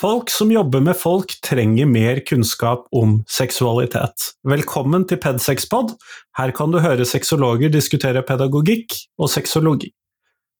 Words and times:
Folk 0.00 0.30
som 0.30 0.50
jobber 0.52 0.80
med 0.80 0.94
folk 0.96 1.32
trenger 1.42 1.86
mer 1.90 2.20
kunnskap 2.26 2.84
om 2.94 3.16
seksualitet. 3.26 4.28
Velkommen 4.46 5.02
til 5.10 5.18
Pedsexpod. 5.18 5.96
Her 6.38 6.52
kan 6.54 6.70
du 6.70 6.78
høre 6.78 7.02
sexologer 7.02 7.72
diskutere 7.74 8.22
pedagogikk 8.22 8.94
og 9.18 9.32
sexologi. 9.32 9.90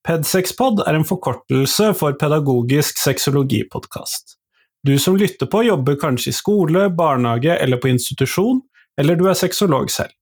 Pedsexpod 0.09 0.83
er 0.91 0.99
en 0.99 1.07
forkortelse 1.07 1.93
for 2.01 2.19
pedagogisk 2.19 2.99
sexologipodkast. 2.99 4.35
Du 4.83 4.97
som 4.99 5.15
lytter 5.15 5.47
på 5.47 5.63
jobber 5.69 6.01
kanskje 6.03 6.35
i 6.35 6.39
skole, 6.41 6.89
barnehage 6.91 7.55
eller 7.63 7.79
på 7.79 7.93
institusjon, 7.95 8.65
eller 8.99 9.15
du 9.15 9.29
er 9.31 9.39
sexolog 9.39 9.87
selv. 9.95 10.18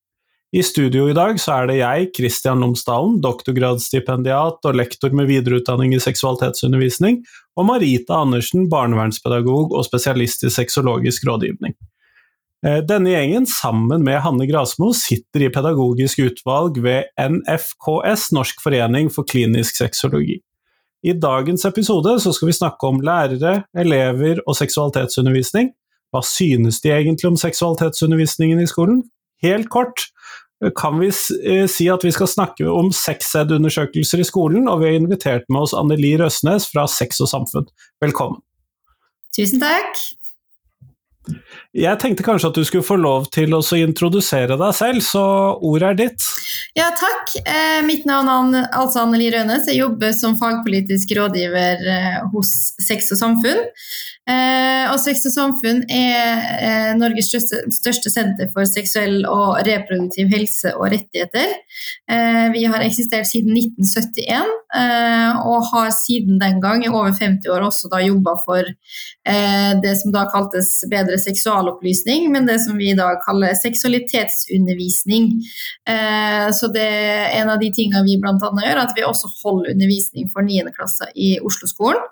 I 0.56 0.62
studio 0.64 1.04
i 1.10 1.12
dag 1.12 1.36
så 1.36 1.52
er 1.52 1.66
det 1.68 1.74
jeg, 1.82 2.06
Kristian 2.16 2.62
Lomsdalen, 2.62 3.18
doktorgradsstipendiat 3.20 4.64
og 4.64 4.76
lektor 4.78 5.12
med 5.12 5.28
videreutdanning 5.28 5.92
i 5.92 5.98
seksualitetsundervisning, 6.00 7.18
og 7.60 7.66
Marita 7.68 8.22
Andersen, 8.22 8.64
barnevernspedagog 8.72 9.74
og 9.76 9.84
spesialist 9.84 10.46
i 10.48 10.52
sexologisk 10.54 11.26
rådgivning. 11.28 11.74
Eh, 12.64 12.78
denne 12.88 13.12
gjengen, 13.12 13.44
sammen 13.44 14.06
med 14.06 14.22
Hanne 14.24 14.46
Grasmo, 14.48 14.94
sitter 14.96 15.44
i 15.44 15.50
pedagogisk 15.52 16.22
utvalg 16.24 16.80
ved 16.86 17.10
NFKS, 17.20 18.30
Norsk 18.32 18.64
forening 18.64 19.12
for 19.12 19.28
klinisk 19.28 19.76
sexologi. 19.76 20.38
I 21.04 21.18
dagens 21.20 21.66
episode 21.68 22.16
skal 22.24 22.48
vi 22.48 22.56
snakke 22.56 22.88
om 22.88 23.02
lærere, 23.04 23.58
elever 23.76 24.40
og 24.46 24.56
seksualitetsundervisning. 24.56 25.74
Hva 26.14 26.24
synes 26.24 26.80
de 26.80 26.96
egentlig 26.96 27.28
om 27.28 27.36
seksualitetsundervisningen 27.44 28.64
i 28.64 28.70
skolen? 28.72 29.04
Helt 29.44 29.68
kort, 29.68 30.08
kan 30.76 30.98
vi 31.00 31.10
eh, 31.44 31.66
si 31.68 31.88
at 31.92 32.04
vi 32.04 32.12
skal 32.14 32.30
snakke 32.30 32.68
om 32.70 32.88
sexed-undersøkelser 32.94 34.22
i 34.22 34.28
skolen, 34.28 34.68
og 34.72 34.80
vi 34.80 34.90
har 34.90 35.00
invitert 35.00 35.48
med 35.52 35.66
oss 35.66 35.76
Anneli 35.76 36.14
Røsnes 36.20 36.70
fra 36.72 36.86
Sex 36.90 37.20
og 37.20 37.32
Samfunn. 37.32 37.68
Velkommen. 38.04 38.40
Tusen 39.36 39.60
takk. 39.60 40.00
Jeg 41.76 41.98
tenkte 42.00 42.24
kanskje 42.24 42.48
at 42.52 42.56
du 42.56 42.64
skulle 42.64 42.86
få 42.86 42.96
lov 43.00 43.26
til 43.34 43.52
å 43.56 43.60
introdusere 43.76 44.56
deg 44.56 44.74
selv, 44.78 45.02
så 45.04 45.24
ordet 45.58 45.90
er 45.90 45.98
ditt. 45.98 46.26
Ja, 46.78 46.88
takk. 46.96 47.34
Eh, 47.42 47.82
mitt 47.84 48.06
navn 48.08 48.54
er 48.54 48.70
altså 48.70 49.02
Anneli 49.02 49.28
Rønes. 49.34 49.66
Jeg 49.68 49.82
jobber 49.82 50.14
som 50.16 50.38
fagpolitisk 50.40 51.16
rådgiver 51.18 51.82
eh, 51.92 52.20
hos 52.32 52.52
Sex 52.86 53.10
og 53.12 53.20
Samfunn. 53.20 53.66
Eh, 54.26 54.88
og 54.90 54.98
Sex 54.98 55.22
og 55.28 55.34
Samfunn 55.36 55.84
er 55.92 56.40
eh, 56.58 56.92
Norges 56.98 57.28
største, 57.30 57.60
største, 57.70 58.10
senter 58.10 58.48
for 58.50 58.66
seksuell 58.66 59.20
og 59.30 59.60
reproduktiv 59.68 60.32
helse 60.34 60.72
og 60.74 60.88
rettigheter. 60.90 61.52
Eh, 62.10 62.46
vi 62.50 62.64
har 62.66 62.82
eksistert 62.82 63.28
siden 63.30 63.54
1971, 63.54 64.50
eh, 64.80 65.38
og 65.46 65.68
har 65.70 65.92
siden 65.94 66.40
den 66.42 66.58
gang, 66.64 66.82
i 66.82 66.90
over 66.90 67.14
50 67.14 67.46
år, 67.54 67.68
også 67.68 67.90
da 67.92 68.00
jobba 68.02 68.34
for 68.42 68.66
eh, 68.66 69.70
det 69.84 69.94
som 70.00 70.14
da 70.14 70.24
kaltes 70.32 70.72
bedre 70.90 71.20
seksualopplysning, 71.22 72.26
men 72.34 72.50
det 72.50 72.58
som 72.64 72.74
vi 72.80 72.90
i 72.90 72.98
dag 72.98 73.22
kaller 73.22 73.54
seksualitetsundervisning. 73.54 75.30
Eh, 75.86 76.48
så 76.50 76.72
det 76.74 76.82
er 76.82 77.38
en 77.44 77.54
av 77.54 77.62
de 77.62 77.70
tingene 77.70 78.02
vi 78.08 78.18
bl.a. 78.18 78.34
gjør, 78.34 78.82
at 78.82 78.98
vi 78.98 79.06
også 79.06 79.30
holder 79.44 79.76
undervisning 79.76 80.26
for 80.34 80.42
9. 80.42 80.66
klasse 80.74 81.12
i 81.14 81.36
Oslo-skolen. 81.38 82.02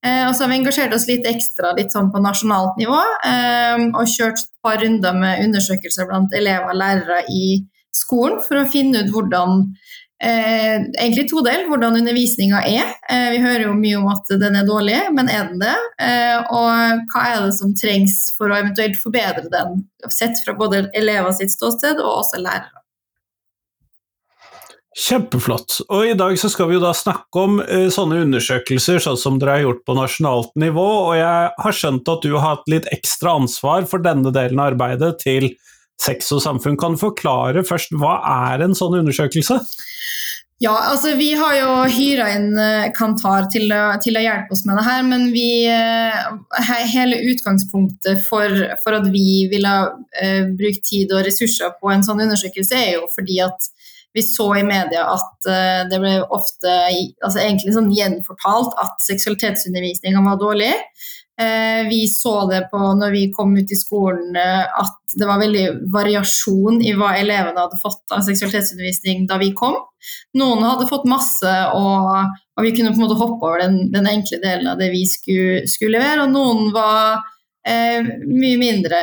og 0.00 0.34
så 0.34 0.44
har 0.44 0.50
vi 0.50 0.56
engasjert 0.58 0.94
oss 0.96 1.06
litt 1.08 1.26
ekstra 1.28 1.59
ekstra 1.60 1.76
litt 1.76 1.92
sånn 1.92 2.10
på 2.12 2.20
nasjonalt 2.22 2.78
nivå. 2.78 2.98
Ehm, 3.26 3.92
og 3.94 4.08
kjørt 4.08 4.38
et 4.38 4.50
par 4.62 4.80
runder 4.80 5.12
med 5.12 5.44
undersøkelser 5.44 6.08
blant 6.08 6.32
elever 6.32 6.70
og 6.70 6.76
lærere 6.76 7.24
i 7.28 7.64
skolen 7.92 8.40
for 8.40 8.60
å 8.60 8.68
finne 8.68 9.04
ut 9.04 9.12
hvordan 9.12 9.74
Eh, 10.22 10.76
egentlig 11.00 11.30
todel, 11.30 11.62
hvordan 11.64 11.94
undervisninga 11.96 12.58
er. 12.68 12.90
Eh, 13.08 13.30
vi 13.32 13.38
hører 13.40 13.62
jo 13.64 13.72
mye 13.72 13.96
om 13.96 14.10
at 14.12 14.28
den 14.28 14.58
er 14.58 14.66
dårlig, 14.68 14.98
men 15.16 15.30
er 15.32 15.46
den 15.48 15.62
det? 15.62 15.76
Eh, 15.96 16.36
og 16.44 17.06
hva 17.08 17.22
er 17.24 17.46
det 17.46 17.54
som 17.56 17.72
trengs 17.72 18.18
for 18.36 18.52
å 18.52 18.58
eventuelt 18.58 19.00
forbedre 19.00 19.48
den, 19.48 19.78
sett 20.12 20.36
fra 20.44 20.52
både 20.52 20.90
elever 20.92 21.32
sitt 21.32 21.54
ståsted 21.56 22.04
og 22.04 22.18
også 22.18 22.42
lærere? 22.44 22.79
Kjempeflott. 25.00 25.78
Og 25.88 26.10
i 26.10 26.16
dag 26.18 26.34
så 26.36 26.50
skal 26.52 26.68
vi 26.68 26.76
jo 26.76 26.82
da 26.82 26.92
snakke 26.96 27.44
om 27.44 27.60
uh, 27.62 27.88
sånne 27.92 28.20
undersøkelser 28.26 29.00
sånn 29.00 29.18
som 29.20 29.38
dere 29.40 29.56
har 29.56 29.64
gjort 29.64 29.84
på 29.88 29.96
nasjonalt 29.96 30.52
nivå, 30.60 30.86
og 31.08 31.14
jeg 31.16 31.50
har 31.64 31.76
skjønt 31.76 32.10
at 32.12 32.26
du 32.26 32.34
har 32.36 32.46
hatt 32.50 32.68
litt 32.68 32.88
ekstra 32.92 33.38
ansvar 33.40 33.88
for 33.88 34.04
denne 34.04 34.32
delen 34.34 34.60
av 34.60 34.74
arbeidet 34.74 35.16
til 35.24 35.52
Sex 36.00 36.30
og 36.32 36.40
samfunn. 36.40 36.78
Kan 36.80 36.96
du 36.96 37.00
forklare 37.02 37.64
først, 37.66 37.92
hva 38.00 38.18
er 38.48 38.64
en 38.64 38.76
sånn 38.76 38.96
undersøkelse? 39.02 39.58
Ja, 40.60 40.74
altså 40.90 41.14
Vi 41.16 41.30
har 41.40 41.54
jo 41.56 41.68
hyra 41.88 42.26
inn 42.36 42.50
eh, 42.60 42.90
Kantar 42.92 43.46
til, 43.52 43.72
til, 44.04 44.16
å 44.16 44.22
hjelpe 44.24 44.52
oss 44.52 44.66
med 44.68 44.76
det 44.76 44.84
her, 44.84 45.04
men 45.08 45.30
vi, 45.32 45.64
uh, 45.72 46.34
hele 46.92 47.16
utgangspunktet 47.32 48.20
for, 48.26 48.52
for, 48.82 48.98
at 48.98 49.08
vi 49.12 49.46
ville 49.48 49.72
uh, 49.88 50.42
bruke 50.56 50.84
tid 50.84 51.14
og 51.16 51.24
ressurser 51.24 51.72
på 51.80 51.92
en 51.94 52.04
sånn 52.04 52.20
undersøkelse, 52.26 52.76
er 52.76 52.98
jo 52.98 53.08
fordi 53.14 53.40
at 53.44 53.70
vi 54.12 54.22
så 54.22 54.48
i 54.58 54.64
media 54.66 55.06
at 55.12 55.48
uh, 55.48 55.88
det 55.90 56.00
ble 56.02 56.16
ofte 56.34 56.74
altså 57.22 57.40
egentlig 57.42 57.76
sånn 57.76 57.92
gjenfortalt 57.94 58.76
at 58.82 59.00
seksualitetsundervisninga 59.06 60.22
var 60.26 60.40
dårlig. 60.40 60.72
Uh, 61.40 61.88
vi 61.88 62.02
så 62.10 62.42
det 62.50 62.66
på 62.72 62.78
når 62.98 63.14
vi 63.14 63.22
kom 63.32 63.54
ut 63.56 63.70
i 63.72 63.78
skolen 63.78 64.34
uh, 64.36 64.66
at 64.82 65.14
det 65.16 65.28
var 65.28 65.40
veldig 65.40 65.64
variasjon 65.94 66.82
i 66.84 66.92
hva 66.98 67.14
elevene 67.18 67.62
hadde 67.62 67.80
fått 67.80 68.12
av 68.12 68.26
seksualitetsundervisning 68.26 69.24
da 69.30 69.40
vi 69.40 69.54
kom. 69.56 69.78
Noen 70.38 70.66
hadde 70.66 70.88
fått 70.90 71.08
masse, 71.08 71.54
og, 71.76 72.36
og 72.56 72.66
vi 72.66 72.74
kunne 72.76 72.92
på 72.92 73.00
en 73.00 73.06
måte 73.06 73.18
hoppe 73.20 73.46
over 73.46 73.62
den, 73.64 73.82
den 73.94 74.08
enkle 74.10 74.40
delen 74.42 74.68
av 74.70 74.80
det 74.80 74.90
vi 74.92 75.04
skulle, 75.08 75.64
skulle 75.70 75.98
levere, 75.98 76.26
og 76.26 76.34
noen 76.34 76.70
var 76.74 77.22
mye 77.64 78.56
mindre 78.60 79.00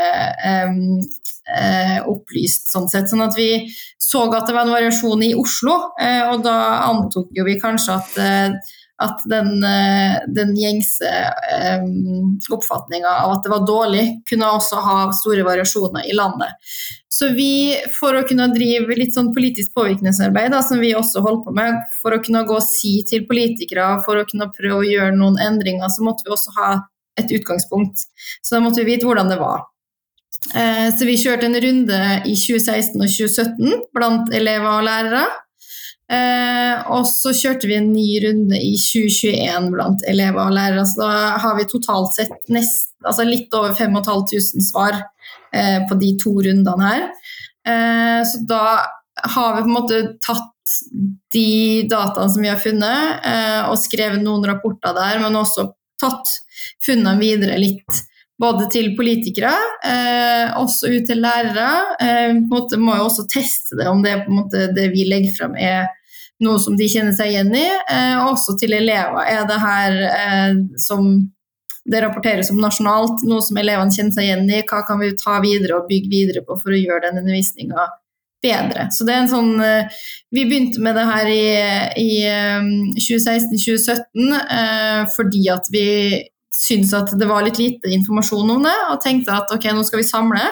eh, 1.47 1.99
opplyst 2.07 2.71
sånn 2.71 2.89
sett. 2.91 3.09
Sånn 3.11 3.23
at 3.25 3.37
vi 3.37 3.67
så 3.97 4.25
at 4.31 4.47
det 4.47 4.55
var 4.55 4.67
en 4.67 4.75
variasjon 4.75 5.23
i 5.25 5.35
Oslo, 5.37 5.77
eh, 6.01 6.23
og 6.31 6.43
da 6.45 6.57
antok 6.87 7.31
jo 7.35 7.47
vi 7.47 7.57
kanskje 7.61 7.95
at, 7.95 8.19
eh, 8.23 8.75
at 9.03 9.23
den, 9.29 9.63
eh, 9.63 10.17
den, 10.33 10.55
gjengse 10.57 11.07
eh, 11.07 11.83
oppfatninga 12.51 13.09
av 13.23 13.35
at 13.35 13.43
det 13.43 13.53
var 13.53 13.67
dårlig, 13.67 14.05
kunne 14.29 14.53
også 14.57 14.81
ha 14.81 14.97
store 15.13 15.45
variasjoner 15.45 16.07
i 16.09 16.15
landet. 16.17 16.55
Så 17.17 17.31
vi, 17.33 17.75
for 17.97 18.13
å 18.13 18.25
kunne 18.29 18.49
drive 18.53 18.97
litt 18.97 19.15
sånn 19.15 19.33
politisk 19.33 19.73
påvirkningsarbeid, 19.77 20.51
da, 20.53 20.61
som 20.65 20.81
vi 20.81 20.95
også 20.95 21.23
holdt 21.25 21.45
på 21.45 21.53
med, 21.57 21.79
for 22.01 22.13
å 22.13 22.21
kunne 22.23 22.45
gå 22.45 22.57
og 22.57 22.65
si 22.65 22.99
til 23.09 23.25
politikere, 23.29 23.95
for 24.05 24.19
å 24.19 24.27
kunne 24.29 24.51
prøve 24.53 24.83
å 24.83 24.87
gjøre 24.87 25.17
noen 25.17 25.39
endringer, 25.41 25.89
så 25.89 26.05
måtte 26.05 26.25
vi 26.27 26.35
også 26.35 26.53
ha 26.59 26.75
et 27.17 27.33
utgangspunkt. 27.33 28.05
Så 28.41 28.55
da 28.55 28.61
måtte 28.63 28.83
vi 28.83 28.93
vite 28.93 29.09
hvordan 29.09 29.31
det 29.31 29.39
var. 29.41 29.65
Eh, 30.55 30.87
så 30.95 31.07
vi 31.07 31.17
kjørte 31.19 31.49
en 31.49 31.59
runde 31.59 31.99
i 32.27 32.35
2016 32.37 33.01
og 33.01 33.09
2017 33.11 33.83
blant 33.95 34.33
elever 34.35 34.69
og 34.69 34.87
lærere. 34.87 35.25
Eh, 36.07 36.75
og 36.93 37.03
så 37.09 37.33
kjørte 37.35 37.67
vi 37.67 37.75
en 37.75 37.89
ny 37.91 38.07
runde 38.23 38.59
i 38.63 38.75
2021 38.79 39.71
blant 39.73 40.05
elever 40.07 40.45
og 40.45 40.55
lærere. 40.55 40.85
Så 40.87 41.01
da 41.01 41.39
har 41.43 41.57
vi 41.57 41.67
totalt 41.67 42.15
sett 42.15 42.37
nest, 42.53 42.93
altså 43.03 43.27
litt 43.27 43.53
over 43.57 43.75
5500 43.75 44.63
svar 44.69 45.01
eh, 45.51 45.81
på 45.89 45.99
de 45.99 46.13
to 46.21 46.37
rundene 46.37 46.91
her. 46.93 47.09
så 47.67 48.37
da 48.47 48.63
har 49.33 49.55
vi 49.55 49.63
på 49.65 49.67
en 49.67 49.73
måte 49.73 49.97
tatt 50.23 50.53
de 51.33 51.83
dataene 51.91 52.31
som 52.31 52.45
vi 52.45 52.47
har 52.47 52.61
funnet, 52.63 53.25
og 53.67 53.75
skrevet 53.81 54.23
noen 54.23 54.45
rapporter 54.47 54.95
der, 54.95 55.19
men 55.19 55.35
også 55.35 55.65
tatt 55.99 56.31
funnene 56.85 57.19
videre 57.19 57.57
litt 57.61 58.03
både 58.37 58.67
til 58.69 58.91
politikere, 58.97 59.53
eh, 59.85 60.57
også 60.61 60.91
ut 60.93 61.07
til 61.09 61.21
lærere. 61.23 61.69
Eh, 62.01 62.33
måte, 62.51 62.77
må 62.77 62.95
jo 62.99 63.07
også 63.07 63.25
teste 63.31 63.79
det 63.79 63.87
om 63.89 64.03
det, 64.03 64.17
måte, 64.29 64.67
det 64.75 64.91
vi 64.93 65.07
legger 65.09 65.33
frem 65.39 65.55
er 65.57 65.87
noe 66.45 66.59
som 66.61 66.77
de 66.77 66.85
kjenner 66.89 67.15
seg 67.17 67.33
igjen 67.33 67.53
i. 67.57 67.65
Eh, 67.65 68.17
også 68.21 68.57
til 68.61 68.77
elever. 68.77 69.25
Er 69.25 69.47
det 69.49 69.59
her 69.63 69.97
eh, 70.11 70.61
som 70.77 71.09
det 71.87 72.01
rapporteres 72.03 72.51
om 72.51 72.59
nasjonalt, 72.61 73.23
noe 73.25 73.41
som 73.41 73.57
elevene 73.57 73.95
kjenner 73.95 74.13
seg 74.13 74.27
igjen 74.27 74.49
i? 74.51 74.61
Hva 74.67 74.83
kan 74.85 75.01
vi 75.01 75.15
ta 75.17 75.39
videre 75.41 75.79
og 75.79 75.89
bygge 75.89 76.11
videre 76.11 76.45
på 76.45 76.59
for 76.61 76.75
å 76.75 76.81
gjøre 76.81 77.07
den 77.07 77.23
undervisninga 77.23 77.89
bedre? 78.43 78.89
Så 78.93 79.07
det 79.07 79.15
er 79.15 79.23
en 79.23 79.33
sånn 79.33 79.53
eh, 79.65 80.01
Vi 80.35 80.45
begynte 80.45 80.83
med 80.83 80.99
det 80.99 81.09
her 81.09 81.33
i, 81.33 81.45
i 82.05 82.11
2016-2017 83.01 84.33
eh, 84.37 85.05
fordi 85.15 85.47
at 85.49 85.71
vi 85.73 85.87
syntes 86.57 86.93
at 86.97 87.11
det 87.19 87.27
var 87.29 87.45
litt 87.45 87.59
lite 87.61 87.91
informasjon 87.93 88.55
om 88.57 88.65
det, 88.65 88.77
og 88.91 89.01
tenkte 89.03 89.35
at 89.35 89.51
ok, 89.53 89.69
nå 89.75 89.85
skal 89.85 90.01
vi 90.01 90.07
samle. 90.07 90.45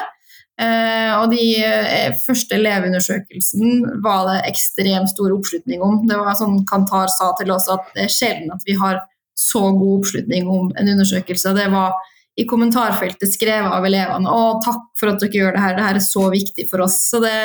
Eh, 0.56 1.12
og 1.20 1.34
de 1.34 1.42
eh, 1.60 2.14
første 2.24 2.56
elevundersøkelsen 2.56 4.00
var 4.06 4.24
det 4.30 4.38
ekstremt 4.54 5.12
stor 5.12 5.34
oppslutning 5.36 5.84
om. 5.84 6.00
Det 6.08 6.20
var 6.20 6.38
sånn 6.40 6.62
Kantar 6.70 7.12
sa 7.12 7.34
til 7.40 7.52
oss 7.52 7.68
at 7.72 7.92
det 7.98 8.06
er 8.06 8.14
sjelden 8.14 8.54
at 8.56 8.64
vi 8.68 8.78
har 8.80 9.02
så 9.36 9.68
god 9.76 9.98
oppslutning 10.00 10.48
om 10.48 10.70
en 10.80 10.92
undersøkelse. 10.94 11.52
Det 11.58 11.68
var 11.74 11.98
i 12.40 12.46
kommentarfeltet 12.48 13.32
skrevet 13.32 13.72
av 13.72 13.86
elevene 13.88 14.32
å 14.32 14.58
takk 14.64 14.88
for 15.00 15.12
at 15.12 15.22
dere 15.24 15.40
gjør 15.40 15.54
det 15.56 15.64
her, 15.64 15.76
det 15.76 15.86
her 15.86 16.00
er 16.00 16.04
så 16.04 16.24
viktig 16.32 16.66
for 16.72 16.84
oss. 16.88 16.98
Så 17.12 17.20
det, 17.24 17.36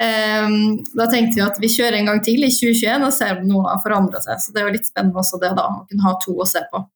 eh, 0.00 0.48
Da 0.96 1.10
tenkte 1.12 1.36
vi 1.36 1.44
at 1.44 1.60
vi 1.60 1.72
kjører 1.76 2.00
en 2.00 2.08
gang 2.12 2.24
til 2.24 2.40
i 2.40 2.52
2021 2.52 3.04
og 3.04 3.12
ser 3.12 3.36
om 3.36 3.48
noe 3.48 3.68
har 3.68 3.84
forandra 3.84 4.20
seg. 4.24 4.40
Så 4.40 4.56
det 4.56 4.64
var 4.64 4.72
litt 4.72 4.88
spennende 4.88 5.20
også 5.20 5.40
det 5.40 5.56
da, 5.56 5.68
å 5.68 5.84
kunne 5.88 6.08
ha 6.08 6.16
to 6.24 6.32
å 6.40 6.48
se 6.48 6.64
på. 6.72 6.86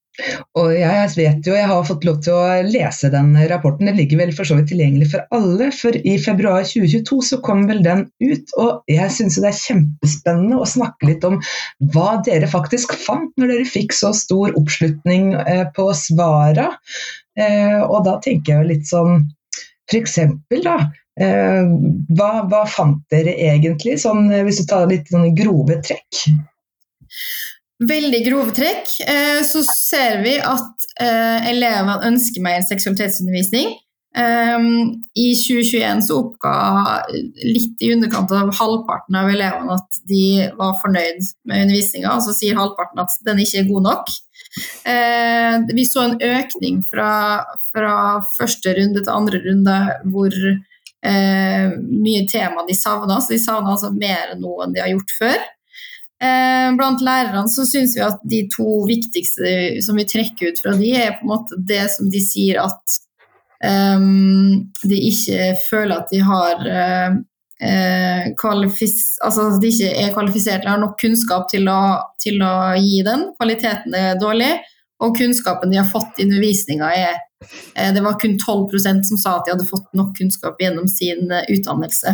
Og 0.58 0.70
jeg 0.74 1.10
vet 1.16 1.46
jo, 1.46 1.54
jeg 1.56 1.68
har 1.70 1.86
fått 1.86 2.04
lov 2.06 2.20
til 2.24 2.36
å 2.36 2.60
lese 2.66 3.10
den 3.12 3.32
rapporten, 3.50 3.88
den 3.88 3.98
ligger 3.98 4.20
vel 4.22 4.32
for 4.36 4.48
så 4.48 4.56
vidt 4.58 4.70
tilgjengelig 4.72 5.10
for 5.12 5.36
alle. 5.36 5.70
For 5.74 5.96
i 5.96 6.16
februar 6.22 6.66
2022 6.66 7.20
så 7.30 7.40
kom 7.46 7.66
vel 7.70 7.82
den 7.86 8.06
ut, 8.22 8.54
og 8.60 8.90
jeg 8.90 9.14
syns 9.14 9.38
det 9.40 9.50
er 9.50 9.58
kjempespennende 9.60 10.60
å 10.60 10.68
snakke 10.68 11.10
litt 11.10 11.26
om 11.26 11.38
hva 11.94 12.20
dere 12.26 12.50
faktisk 12.50 12.94
fant 12.98 13.32
når 13.40 13.54
dere 13.54 13.68
fikk 13.68 13.96
så 13.96 14.12
stor 14.16 14.54
oppslutning 14.58 15.34
eh, 15.44 15.66
på 15.76 15.90
svara. 15.96 16.70
Eh, 17.38 17.78
og 17.80 18.02
da 18.08 18.18
tenker 18.24 18.54
jeg 18.54 18.60
jo 18.60 18.70
litt 18.72 18.90
sånn 18.90 19.28
f.eks. 19.90 20.18
da, 20.62 20.76
eh, 21.20 21.72
hva, 22.14 22.30
hva, 22.50 22.64
fant 22.70 23.02
dere 23.12 23.34
egentlig, 23.50 23.98
sånn, 24.02 24.28
hvis 24.46 24.62
du 24.62 24.68
tar 24.70 24.90
litt 24.90 25.10
sånn 25.10 25.32
grove 25.38 25.80
trekk? 25.86 26.26
Veldig 27.88 28.24
grove 28.26 28.54
trekk, 28.56 28.88
eh, 29.08 29.40
så 29.46 29.62
ser 29.66 30.20
vi 30.24 30.36
at 30.36 30.88
eh, 31.00 31.50
elevene 31.52 32.00
ønsker 32.10 32.44
mer 32.44 32.64
seksualitetsundervisning. 32.68 33.78
Um, 34.10 35.04
I 35.14 35.28
2021 35.38 36.00
så 36.02 36.16
oppga 36.18 36.52
litt 37.46 37.78
i 37.78 37.92
underkant 37.94 38.32
av 38.34 38.48
halvparten 38.58 39.14
av 39.14 39.28
elevene 39.30 39.76
at 39.76 40.00
de 40.10 40.48
var 40.58 40.74
fornøyd 40.80 41.20
med 41.46 41.68
undervisninga, 41.68 42.16
og 42.16 42.24
så 42.26 42.34
sier 42.34 42.58
halvparten 42.58 43.04
at 43.04 43.14
den 43.28 43.38
ikke 43.44 43.62
er 43.62 43.68
god 43.68 43.86
nok. 43.86 44.10
Vi 45.70 45.84
så 45.86 46.02
en 46.02 46.16
økning 46.26 46.80
fra, 46.82 47.12
fra, 47.70 47.94
første 48.34 48.74
runde 48.80 49.04
til 49.04 49.14
andre 49.14 49.38
runde 49.44 49.78
hvor 50.10 50.34
mye 51.06 52.26
tema 52.34 52.66
de 52.66 52.74
savna, 52.74 53.20
så 53.22 53.30
de 53.36 53.38
savna 53.38 53.76
altså 53.76 53.92
mer 53.94 54.34
nå 54.42 54.56
enn 54.64 54.74
de 54.74 54.82
har 54.82 54.90
gjort 54.90 55.18
før. 55.20 55.38
Eh, 56.20 56.76
blant 56.76 57.00
lærerne 57.00 57.48
så 57.48 57.64
syns 57.64 57.94
vi 57.96 58.02
at 58.04 58.18
de 58.28 58.42
to 58.52 58.82
viktigste 58.84 59.80
som 59.80 59.96
vi 59.96 60.04
trekker 60.04 60.50
ut 60.50 60.58
fra 60.60 60.74
de, 60.76 60.90
er 60.92 61.14
på 61.16 61.24
en 61.24 61.30
måte 61.32 61.56
det 61.64 61.86
som 61.94 62.10
de 62.12 62.20
sier 62.20 62.60
at 62.60 62.96
um, 63.64 64.66
de 64.84 64.98
ikke 65.08 65.54
føler 65.70 65.94
at 65.96 66.12
de 66.12 66.20
har 66.20 66.60
uh, 66.68 67.16
altså 67.60 69.46
at 69.46 69.64
de 69.64 69.70
ikke 69.72 69.88
er 70.02 70.12
kvalifisert 70.12 70.60
eller 70.60 70.74
har 70.74 70.82
nok 70.84 71.00
kunnskap 71.00 71.48
til 71.52 71.72
å, 71.72 71.80
til 72.20 72.40
å, 72.44 72.52
gi 72.76 73.00
den. 73.04 73.26
Kvaliteten 73.40 73.96
er 73.96 74.20
dårlig, 74.20 74.54
og 75.00 75.16
kunnskapen 75.16 75.72
de 75.72 75.80
har 75.80 75.88
fått 75.88 76.20
i 76.20 76.28
undervisninga 76.28 76.88
er 76.96 77.18
Det 77.96 78.00
var 78.04 78.20
kun 78.20 78.36
12% 78.36 79.08
som 79.08 79.20
sa 79.20 79.38
at 79.38 79.46
de 79.46 79.54
hadde 79.54 79.68
fått 79.68 79.88
nok 79.96 80.12
kunnskap 80.16 80.60
gjennom 80.60 80.88
sin 80.88 81.28
utdannelse. 81.28 82.12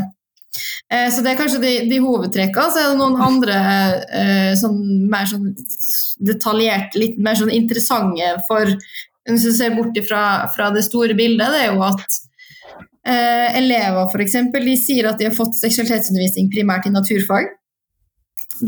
Eh, 0.92 1.08
så 1.10 1.22
det 1.22 1.32
er 1.32 1.40
kanskje 1.40 1.62
de, 1.62 1.72
de 1.90 1.98
hovedtrekkene. 2.02 2.72
Så 2.72 2.82
er 2.82 2.92
det 2.92 3.00
noen 3.00 3.18
andre 3.22 3.56
eh, 4.06 4.52
sånn, 4.58 4.78
mer 5.10 5.26
sånn 5.30 5.50
detaljerte, 6.26 7.00
litt 7.00 7.18
mer 7.22 7.38
sånn 7.38 7.52
interessante 7.54 8.36
for 8.48 8.70
Hvis 9.26 9.42
du 9.42 9.50
ser 9.50 9.74
bort 9.74 9.96
fra, 10.06 10.46
fra, 10.54 10.70
det 10.70 10.84
store 10.86 11.16
bildet, 11.18 11.50
det 11.50 11.64
er 11.64 11.72
jo 11.74 11.80
at 11.82 12.04
eh, 13.10 13.56
elever 13.58 14.06
f.eks. 14.06 14.36
de 14.54 14.74
sier 14.78 15.08
at 15.10 15.18
de 15.18 15.26
har 15.26 15.34
fått 15.34 15.58
seksualitetsundervisning 15.58 16.46
primært 16.52 16.86
i 16.86 16.92
naturfag. 16.94 17.48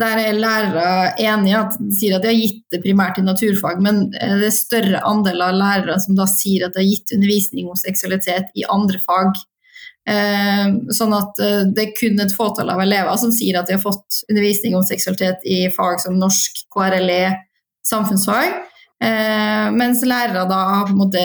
Der 0.03 0.19
er 0.21 0.37
lærere 0.37 1.14
enige, 1.23 1.61
at 1.62 1.79
de 1.79 1.94
sier 1.94 2.17
at 2.17 2.26
de 2.26 2.32
har 2.32 2.41
gitt 2.41 2.64
det 2.75 2.82
primært 2.82 3.21
i 3.23 3.25
naturfag, 3.25 3.79
men 3.87 4.09
eh, 4.19 4.35
det 4.41 4.50
er 4.50 4.56
større 4.56 5.05
andel 5.06 5.47
av 5.47 5.55
lærere 5.61 6.00
som 6.03 6.19
da 6.19 6.26
sier 6.26 6.67
at 6.67 6.75
de 6.75 6.82
har 6.82 6.91
gitt 6.91 7.14
undervisning 7.14 7.71
om 7.71 7.79
seksualitet 7.79 8.50
i 8.59 8.67
andre 8.67 8.99
fag. 9.06 9.38
Eh, 10.09 10.69
sånn 10.95 11.13
at 11.13 11.41
eh, 11.45 11.67
det 11.75 11.83
er 11.83 11.97
kun 11.97 12.23
et 12.23 12.33
fåtall 12.33 12.71
av 12.73 12.81
elever 12.81 13.19
som 13.21 13.33
sier 13.35 13.59
at 13.59 13.69
de 13.69 13.77
har 13.77 13.83
fått 13.83 14.23
undervisning 14.31 14.77
om 14.79 14.87
seksualitet 14.87 15.45
i 15.45 15.67
fag 15.75 16.01
som 16.01 16.17
norsk, 16.17 16.63
KRLE, 16.73 17.35
samfunnsfag. 17.85 18.55
Eh, 19.05 19.67
mens 19.77 20.01
lærere 20.09 20.47
da 20.49 20.63
har 20.71 20.89
på 20.89 20.95
en 20.95 21.03
måte 21.03 21.25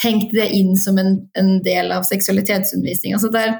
tenkt 0.00 0.32
det 0.34 0.48
inn 0.56 0.72
som 0.80 0.96
en, 0.98 1.20
del 1.64 1.92
av 1.94 2.08
seksualitetsundervisning. 2.08 3.18
Altså 3.18 3.30
der 3.34 3.58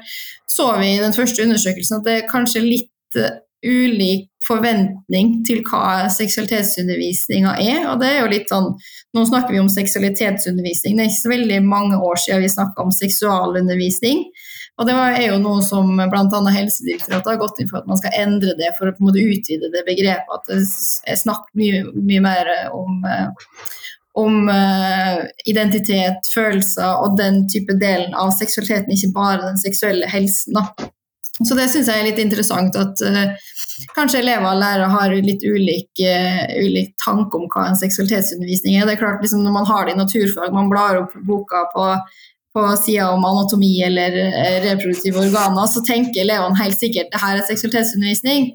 så 0.49 0.71
vi 0.79 0.95
i 0.95 1.03
den 1.03 1.15
første 1.15 1.45
undersøkelsen 1.45 1.99
at 1.99 2.07
det 2.07 2.17
er 2.17 2.31
kanskje 2.31 2.65
litt 2.65 3.21
ulik 3.65 4.28
forventning 4.47 5.39
til 5.47 5.63
hva 5.67 6.07
seksualitetsundervisninga 6.13 7.55
er. 7.59 7.83
Og 7.91 7.99
det 8.01 8.13
er 8.13 8.21
jo 8.21 8.31
litt 8.31 8.51
sånn 8.51 8.71
Nå 9.17 9.23
snakker 9.25 9.55
vi 9.55 9.59
om 9.61 9.71
seksualitetsundervisning. 9.73 10.95
Det 10.95 11.01
er 11.01 11.09
ikke 11.09 11.23
så 11.23 11.31
veldig 11.31 11.59
mange 11.65 11.97
år 11.97 12.19
siden 12.21 12.43
vi 12.43 12.51
snakka 12.53 12.83
om 12.83 12.91
seksualundervisning. 12.93 14.27
Og 14.79 14.87
det 14.87 14.95
er 14.95 15.25
jo 15.31 15.39
noe 15.43 15.63
som 15.65 15.89
bl.a. 15.97 16.39
Helsedirektoratet 16.55 17.31
har 17.33 17.39
gått 17.41 17.57
inn 17.59 17.67
for 17.71 17.81
at 17.81 17.89
man 17.89 17.99
skal 17.99 18.15
endre 18.21 18.53
det 18.59 18.69
for 18.77 18.87
å 18.87 18.93
på 18.95 19.01
en 19.01 19.09
måte 19.09 19.25
utvide 19.25 19.71
det 19.73 19.81
begrepet. 19.87 20.29
At 20.31 20.47
det 20.47 20.59
er 21.09 21.19
snakk 21.19 21.49
mye, 21.59 21.81
mye 21.97 22.21
mer 22.23 22.51
om, 22.71 23.01
om 24.21 24.39
uh, 24.47 25.25
identitet, 25.49 26.31
følelser 26.31 27.03
og 27.03 27.17
den 27.19 27.43
type 27.51 27.75
delen 27.81 28.15
av 28.15 28.31
seksualiteten, 28.37 28.93
ikke 28.95 29.11
bare 29.17 29.41
den 29.49 29.59
seksuelle 29.59 30.07
helsen. 30.07 30.61
Så 31.43 31.55
det 31.59 31.67
syns 31.73 31.91
jeg 31.91 31.99
er 31.99 32.07
litt 32.07 32.23
interessant 32.23 32.79
at 32.79 33.03
uh, 33.03 33.35
kanskje 33.95 34.21
elever 34.21 34.47
og 34.49 34.61
lærere 34.61 34.87
har 34.93 35.13
litt 35.25 35.43
ulik, 35.45 35.89
uh, 36.03 36.41
ulik 36.59 36.95
tanke 37.03 37.39
om 37.39 37.49
hva 37.51 37.67
en 37.69 37.79
seksualitetsundervisning 37.79 38.77
er. 38.77 38.87
Det 38.87 38.97
er 38.97 39.03
klart 39.03 39.23
liksom, 39.23 39.43
Når 39.45 39.55
man 39.55 39.69
har 39.69 39.85
det 39.85 39.95
i 39.95 39.99
naturfag, 39.99 40.53
man 40.55 40.71
blar 40.71 41.01
opp 41.03 41.13
boka 41.27 41.65
på, 41.73 41.85
på 42.55 42.65
sida 42.83 43.11
om 43.13 43.25
anatomi 43.25 43.75
eller 43.85 44.17
uh, 44.29 44.55
reproduktive 44.69 45.25
organer, 45.25 45.67
så 45.71 45.83
tenker 45.85 46.23
elevene 46.23 46.59
helt 46.61 46.79
sikkert 46.79 47.13
det 47.13 47.23
her 47.23 47.39
er 47.39 47.47
seksualitetsundervisning. 47.51 48.51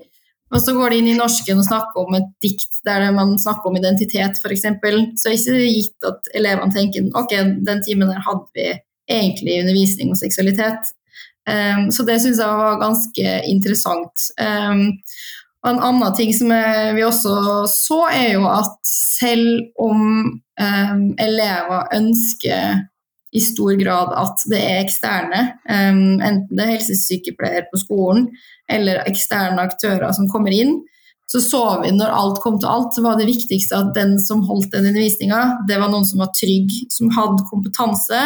Og 0.54 0.60
så 0.62 0.74
går 0.76 0.92
de 0.92 0.98
inn 1.00 1.10
i 1.10 1.18
norsken 1.18 1.58
og 1.58 1.66
snakker 1.66 2.04
om 2.04 2.14
et 2.18 2.26
dikt 2.44 2.82
der 2.86 3.08
man 3.16 3.32
snakker 3.40 3.70
om 3.70 3.78
identitet, 3.78 4.38
f.eks. 4.38 4.66
Så 5.18 5.30
er 5.32 5.38
det 5.38 5.38
ikke 5.40 5.70
gitt 5.72 6.10
at 6.10 6.28
elevene 6.38 6.74
tenker 6.74 7.08
ok, 7.18 7.32
den 7.66 7.80
timen 7.86 8.12
der 8.12 8.22
hadde 8.22 8.46
vi 8.54 8.68
egentlig 9.10 9.62
undervisning 9.64 10.12
om 10.12 10.20
seksualitet. 10.20 10.92
Um, 11.44 11.90
så 11.92 12.06
det 12.08 12.20
syns 12.22 12.40
jeg 12.40 12.60
var 12.60 12.80
ganske 12.80 13.34
interessant. 13.50 14.28
Um, 14.40 14.86
og 15.64 15.70
En 15.72 15.82
annen 15.88 16.16
ting 16.16 16.32
som 16.36 16.50
vi 16.96 17.04
også 17.04 17.34
så, 17.72 18.00
er 18.12 18.34
jo 18.34 18.46
at 18.48 18.74
selv 18.84 19.62
om 19.80 20.00
um, 20.60 21.04
elever 21.20 21.86
ønsker 21.96 22.82
i 23.34 23.40
stor 23.42 23.74
grad 23.80 24.12
at 24.14 24.44
det 24.46 24.60
er 24.60 24.82
eksterne, 24.84 25.40
enten 25.66 26.52
det 26.52 26.62
er 26.62 26.76
helsesykepleier 26.76 27.64
på 27.66 27.80
skolen 27.80 28.28
eller 28.70 29.00
eksterne 29.10 29.64
aktører 29.64 30.12
som 30.14 30.28
kommer 30.30 30.54
inn, 30.54 30.76
så 31.26 31.40
så 31.40 31.62
vi 31.82 31.90
når 31.90 32.12
alt 32.14 32.40
kom 32.44 32.60
til 32.60 32.70
alt, 32.70 32.94
så 32.94 33.02
var 33.02 33.16
det 33.18 33.26
viktigste 33.26 33.78
at 33.78 33.94
den 33.96 34.18
som 34.22 34.44
holdt 34.46 34.70
den 34.74 34.86
undervisninga, 34.90 35.40
det 35.68 35.80
var 35.80 35.90
noen 35.90 36.06
som 36.06 36.20
var 36.22 36.30
trygg, 36.36 36.70
som 36.92 37.10
hadde 37.16 37.46
kompetanse, 37.48 38.20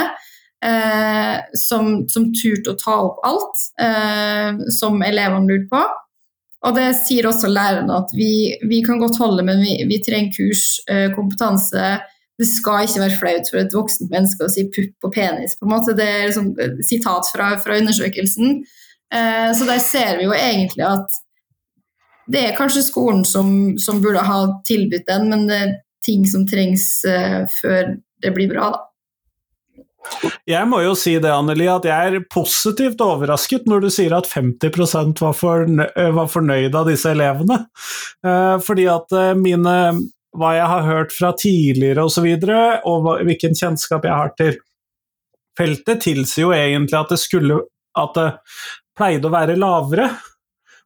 eh, 0.64 1.38
som, 1.54 2.08
som 2.08 2.28
turte 2.34 2.72
å 2.72 2.78
ta 2.78 2.96
opp 3.06 3.24
alt 3.26 3.64
eh, 3.82 4.68
som 4.74 5.02
elevene 5.04 5.48
lurte 5.48 5.70
på. 5.72 5.82
Og 6.66 6.74
det 6.74 6.88
sier 6.98 7.28
også 7.28 7.50
lærerne 7.52 8.00
at 8.00 8.10
vi, 8.18 8.56
vi 8.66 8.80
kan 8.86 8.98
godt 8.98 9.20
holde, 9.22 9.44
men 9.46 9.62
vi, 9.62 9.76
vi 9.86 10.00
trenger 10.02 10.34
kurs, 10.34 10.64
eh, 10.90 11.06
kompetanse. 11.14 11.92
Det 12.38 12.46
skal 12.46 12.86
ikke 12.86 13.04
være 13.04 13.20
flaut 13.20 13.50
for 13.50 13.60
et 13.60 13.74
voksent 13.74 14.10
menneske 14.10 14.46
å 14.46 14.50
si 14.50 14.66
pupp 14.74 15.06
og 15.06 15.14
penis. 15.14 15.54
på 15.58 15.66
en 15.68 15.74
måte. 15.76 15.94
Det 15.98 16.08
er 16.08 16.34
sånn, 16.34 16.52
sitat 16.86 17.30
fra, 17.30 17.52
fra 17.62 17.78
undersøkelsen. 17.78 18.60
Eh, 19.14 19.50
så 19.54 19.70
der 19.70 19.82
ser 19.82 20.18
vi 20.18 20.26
jo 20.26 20.34
egentlig 20.36 20.86
at 20.86 21.22
det 22.28 22.42
er 22.44 22.58
kanskje 22.58 22.84
skolen 22.84 23.22
som, 23.24 23.78
som 23.80 24.02
burde 24.04 24.20
ha 24.26 24.40
tilbudt 24.68 25.06
den, 25.08 25.30
men 25.30 25.46
det 25.48 25.60
er 25.62 25.76
ting 26.04 26.26
som 26.28 26.44
trengs 26.48 26.84
uh, 27.08 27.44
før 27.60 27.94
det 28.22 28.34
blir 28.36 28.50
bra. 28.50 28.68
da. 28.74 28.87
Jeg 30.48 30.68
må 30.70 30.80
jo 30.82 30.94
si 30.98 31.14
det, 31.20 31.30
Anneli, 31.30 31.66
at 31.70 31.86
jeg 31.88 32.12
er 32.12 32.26
positivt 32.32 33.02
overrasket 33.04 33.68
når 33.70 33.84
du 33.84 33.88
sier 33.92 34.14
at 34.16 34.28
50% 34.30 35.20
var, 35.22 35.34
fornøyd, 35.36 35.98
var 36.16 36.30
fornøyd 36.32 36.78
av 36.78 36.88
disse 36.90 37.12
elevene. 37.12 37.60
Eh, 38.26 38.56
fordi 38.64 38.88
at 38.92 39.12
eh, 39.16 39.34
mine 39.38 39.74
Hva 40.38 40.50
jeg 40.54 40.66
har 40.70 40.82
hørt 40.84 41.12
fra 41.16 41.30
tidligere 41.34 42.04
osv., 42.04 42.26
og, 42.44 42.86
og 42.86 43.22
hvilken 43.26 43.56
kjennskap 43.56 44.04
jeg 44.04 44.12
har 44.14 44.34
til 44.38 44.58
feltet, 45.58 46.02
tilsier 46.04 46.44
jo 46.44 46.52
egentlig 46.54 46.98
at 46.98 47.14
det 47.14 47.18
skulle 47.22 47.62
At 47.98 48.12
det 48.14 48.28
pleide 48.98 49.30
å 49.30 49.32
være 49.32 49.56
lavere, 49.58 50.08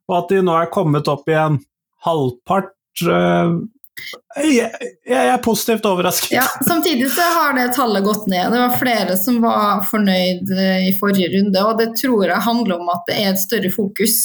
og 0.09 0.17
at 0.19 0.33
de 0.33 0.43
nå 0.45 0.55
er 0.57 0.71
kommet 0.73 1.09
opp 1.09 1.29
i 1.33 1.37
en 1.41 1.59
halvpart 2.05 3.05
eh, 3.09 3.55
jeg, 4.43 4.71
jeg, 5.07 5.27
er 5.29 5.41
positivt 5.45 5.87
overrasket. 5.89 6.33
Ja, 6.37 6.47
samtidig 6.67 7.11
så 7.13 7.25
har 7.37 7.57
det 7.57 7.73
tallet 7.77 8.05
gått 8.05 8.27
ned. 8.31 8.53
Det 8.53 8.61
var 8.63 8.79
flere 8.81 9.17
som 9.21 9.41
var 9.45 9.83
fornøyd 9.89 10.53
eh, 10.57 10.87
i 10.89 10.95
forrige 10.99 11.33
runde, 11.37 11.65
og 11.69 11.81
det 11.81 11.93
tror 12.01 12.27
jeg 12.29 12.47
handler 12.47 12.81
om 12.81 12.93
at 12.93 13.05
det 13.09 13.19
er 13.21 13.33
et 13.33 13.43
større 13.43 13.73
fokus. 13.75 14.17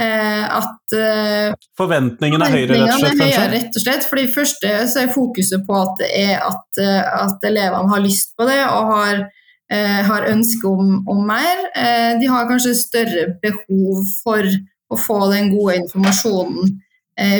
Eh, 0.00 0.44
at 0.44 0.96
eh, 0.96 1.56
Forventningene 1.76 2.46
er 2.46 2.56
høyere, 2.56 2.78
rett 2.78 2.94
og 2.94 3.02
slett? 3.02 3.20
Høyere, 3.20 3.50
rett 3.56 3.76
og 3.80 3.84
slett. 3.84 4.08
For 4.08 4.20
det 4.20 4.32
første 4.36 4.72
så 4.92 5.02
er 5.02 5.14
fokuset 5.16 5.66
på 5.66 5.76
at, 5.80 5.94
det 6.00 6.10
er 6.20 6.34
at, 6.46 6.80
eh, 6.80 7.00
at 7.24 7.48
elevene 7.50 7.92
har 7.92 8.04
lyst 8.04 8.36
på 8.38 8.48
det 8.48 8.60
og 8.66 8.92
har, 8.94 9.24
eh, 9.72 10.00
har 10.08 10.28
ønske 10.30 10.68
om, 10.68 11.00
om 11.10 11.24
mer. 11.28 11.66
Eh, 11.72 12.12
de 12.20 12.30
har 12.32 12.48
kanskje 12.48 12.76
større 12.80 13.26
behov 13.42 14.04
for 14.22 14.52
å 14.90 14.98
få 14.98 15.20
den 15.32 15.52
gode 15.54 15.80
informasjonen 15.84 16.78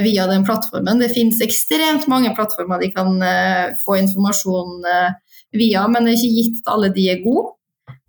via 0.04 0.26
den 0.26 0.44
plattformen. 0.44 1.00
Det 1.00 1.12
finnes 1.14 1.40
ekstremt 1.44 2.08
mange 2.10 2.34
plattformer 2.36 2.82
de 2.82 2.90
kan 2.92 3.16
eh, 3.24 3.72
få 3.80 3.96
informasjon 4.00 4.84
eh, 4.84 5.16
via, 5.56 5.86
men 5.88 6.04
det 6.04 6.12
er 6.12 6.20
ikke 6.20 6.36
gitt 6.36 6.60
at 6.62 6.70
alle 6.74 6.92
de 6.94 7.08
er 7.12 7.24
gode. 7.24 7.54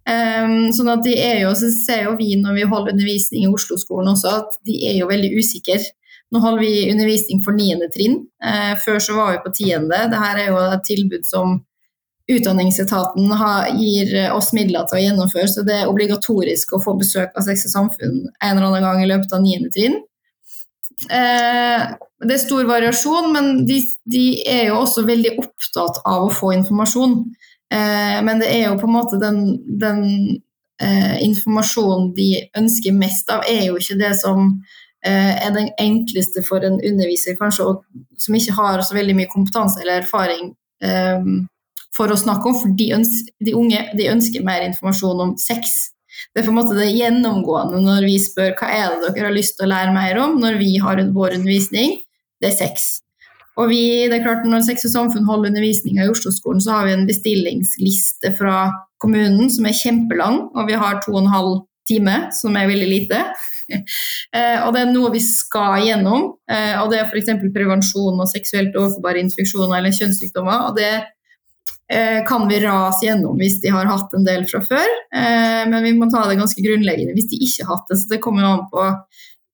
Um, 0.01 0.71
sånn 0.73 0.89
at 0.89 1.03
de 1.05 1.11
er 1.13 1.43
jo, 1.43 1.51
så 1.55 1.69
ser 1.71 2.07
jo 2.07 2.15
vi 2.17 2.33
når 2.35 2.55
vi 2.57 2.67
holder 2.67 2.95
undervisning 2.95 3.45
i 3.45 3.51
Oslo-skolen 3.53 4.09
også, 4.11 4.33
at 4.41 4.55
de 4.67 4.79
er 4.89 4.97
jo 4.97 5.09
veldig 5.11 5.29
usikre. 5.37 5.77
Nå 6.33 6.41
holder 6.41 6.63
vi 6.65 6.89
undervisning 6.91 7.43
for 7.45 7.55
niende 7.55 7.87
trinn. 7.93 8.17
Før 8.81 8.97
så 9.03 9.15
var 9.17 9.35
vi 9.35 9.41
på 9.43 9.51
tiende. 9.55 9.99
Dette 10.09 10.31
er 10.31 10.47
jo 10.47 10.57
et 10.63 10.85
tilbud 10.87 11.27
som 11.27 11.59
Utdanningsetaten 12.31 13.33
gir 13.77 14.13
oss 14.31 14.51
midler 14.55 14.85
til 14.87 14.99
å 14.99 15.01
gjennomføre, 15.01 15.49
så 15.51 15.63
det 15.67 15.81
er 15.81 15.89
obligatorisk 15.89 16.75
å 16.75 16.81
få 16.83 16.93
besøk 16.99 17.35
av 17.35 17.43
Sex 17.47 17.65
og 17.67 17.73
samfunn 17.73 18.17
en 18.29 18.53
eller 18.53 18.67
annen 18.69 18.85
gang 18.85 19.01
i 19.03 19.09
løpet 19.09 19.35
av 19.35 19.43
niende 19.43 19.71
trinn. 19.73 19.97
Uh, 21.09 21.97
det 22.21 22.35
er 22.35 22.41
stor 22.43 22.67
variasjon, 22.69 23.31
men 23.33 23.63
de, 23.65 23.79
de 24.05 24.25
er 24.49 24.67
jo 24.69 24.81
også 24.83 25.05
veldig 25.07 25.33
opptatt 25.41 26.01
av 26.05 26.27
å 26.27 26.33
få 26.33 26.51
informasjon. 26.53 27.17
Eh, 27.73 28.17
men 28.25 28.41
det 28.41 28.49
er 28.51 28.67
jo 28.67 28.77
på 28.81 28.89
en 28.89 28.93
måte 28.93 29.19
den, 29.21 29.39
den 29.81 30.03
eh, 30.81 31.17
informasjonen 31.23 32.11
de 32.17 32.27
ønsker 32.59 32.97
mest 32.97 33.31
av, 33.33 33.45
er 33.49 33.69
jo 33.69 33.79
ikke 33.79 33.97
det 34.01 34.11
som 34.19 34.51
eh, 35.05 35.33
er 35.33 35.53
den 35.55 35.71
enkleste 35.81 36.43
for 36.47 36.65
en 36.67 36.77
underviser, 36.77 37.37
kanskje, 37.39 37.71
som 38.21 38.37
ikke 38.37 38.57
har 38.59 38.83
så 38.85 38.97
veldig 38.97 39.17
mye 39.17 39.31
kompetanse 39.31 39.81
eller 39.81 40.03
erfaring 40.03 40.51
eh, 40.83 41.31
for 41.95 42.11
å 42.11 42.19
snakke 42.19 42.51
om. 42.51 42.59
For 42.59 42.75
de, 42.77 42.91
ønsker, 42.99 43.33
de 43.41 43.55
unge 43.57 43.87
de 43.97 44.11
ønsker 44.11 44.45
mer 44.45 44.67
informasjon 44.67 45.25
om 45.25 45.33
sex. 45.41 45.93
Det 46.31 46.41
er 46.41 46.47
på 46.47 46.53
en 46.53 46.59
måte 46.59 46.77
det 46.77 46.91
gjennomgående 46.93 47.81
når 47.85 48.07
vi 48.07 48.17
spør 48.21 48.53
hva 48.59 48.69
er 48.71 48.97
det 49.01 49.13
dere 49.15 49.29
har 49.29 49.35
lyst 49.35 49.57
til 49.57 49.67
å 49.67 49.71
lære 49.73 49.95
mer 49.95 50.19
om 50.23 50.37
når 50.41 50.59
vi 50.61 50.75
har 50.83 51.01
vår 51.15 51.37
undervisning. 51.39 51.97
Det 52.41 52.51
er 52.51 52.57
sex. 52.57 52.91
Og 53.59 53.67
vi, 53.69 53.81
det 54.09 54.15
er 54.15 54.23
klart 54.23 54.47
Når 54.47 54.63
Sex 54.65 54.85
og 54.87 54.93
samfunn 54.93 55.27
holder 55.27 55.51
undervisninga 55.51 56.05
i 56.05 56.11
Oslo-skolen, 56.11 56.61
så 56.63 56.77
har 56.77 56.87
vi 56.87 56.95
en 56.95 57.07
bestillingsliste 57.09 58.31
fra 58.37 58.71
kommunen 59.03 59.51
som 59.51 59.67
er 59.67 59.77
kjempelang, 59.77 60.45
og 60.55 60.69
vi 60.69 60.77
har 60.79 61.01
to 61.03 61.13
og 61.15 61.23
en 61.23 61.33
halv 61.33 61.57
time, 61.89 62.15
som 62.37 62.55
er 62.57 62.69
veldig 62.71 62.91
lite. 62.91 63.23
Eh, 64.35 64.57
og 64.65 64.73
det 64.75 64.81
er 64.81 64.89
noe 64.91 65.09
vi 65.13 65.19
skal 65.23 65.85
gjennom, 65.85 66.25
eh, 66.51 66.73
og 66.81 66.89
det 66.91 66.97
er 66.99 67.05
f.eks. 67.07 67.29
prevensjon 67.55 68.19
og 68.19 68.27
seksuelt 68.27 68.75
overforbare 68.75 69.21
infeksjoner 69.23 69.77
eller 69.77 69.95
kjønnssykdommer. 69.95 70.65
og 70.67 70.75
det 70.75 70.89
kan 72.27 72.45
vi 72.47 72.61
rase 72.63 73.03
gjennom 73.03 73.35
hvis 73.35 73.57
de 73.63 73.71
har 73.73 73.89
hatt 73.89 74.13
en 74.15 74.23
del 74.23 74.45
fra 74.47 74.61
før, 74.63 74.93
men 75.67 75.83
vi 75.83 75.91
må 75.97 76.07
ta 76.07 76.21
det 76.29 76.37
ganske 76.39 76.63
grunnleggende 76.63 77.11
hvis 77.17 77.27
de 77.33 77.39
ikke 77.43 77.65
har 77.65 77.75
hatt 77.75 77.91
det. 77.91 77.97
Så 77.99 78.13
det 78.13 78.21
kommer 78.23 78.47
an 78.47 78.61
på 78.71 78.85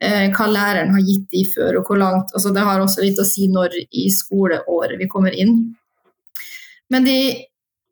eh, 0.03 0.29
hva 0.33 0.47
læreren 0.51 0.93
har 0.93 1.03
gitt 1.03 1.27
de 1.33 1.43
før, 1.53 1.79
og 1.79 1.89
hvor 1.89 1.99
langt. 2.01 2.33
Altså, 2.33 2.53
det 2.55 2.65
har 2.65 2.81
også 2.81 3.03
litt 3.03 3.19
å 3.21 3.27
si 3.27 3.49
når 3.51 3.77
i 3.89 4.07
skoleåret 4.13 4.99
vi 5.01 5.09
kommer 5.11 5.35
inn. 5.35 5.59
Men 6.93 7.07
de 7.07 7.19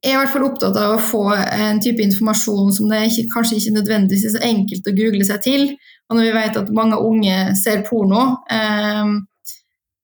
er 0.05 0.13
i 0.13 0.17
hvert 0.19 0.33
fall 0.35 0.45
opptatt 0.47 0.77
av 0.77 0.95
å 0.95 1.01
få 1.01 1.23
en 1.33 1.79
type 1.81 2.03
informasjon 2.03 2.73
som 2.75 2.91
det 2.91 3.07
ikke, 3.09 3.29
kanskje 3.33 3.57
ikke 3.59 3.77
nødvendigvis 3.79 4.27
er 4.29 4.35
så 4.35 4.43
enkelt 4.45 4.89
å 4.89 4.97
google 4.97 5.25
seg 5.27 5.41
til. 5.45 5.71
Og 6.09 6.17
når 6.17 6.27
vi 6.27 6.35
vet 6.35 6.59
at 6.61 6.75
mange 6.77 6.99
unge 7.01 7.39
ser 7.57 7.81
porno, 7.87 8.27
eh, 8.53 9.15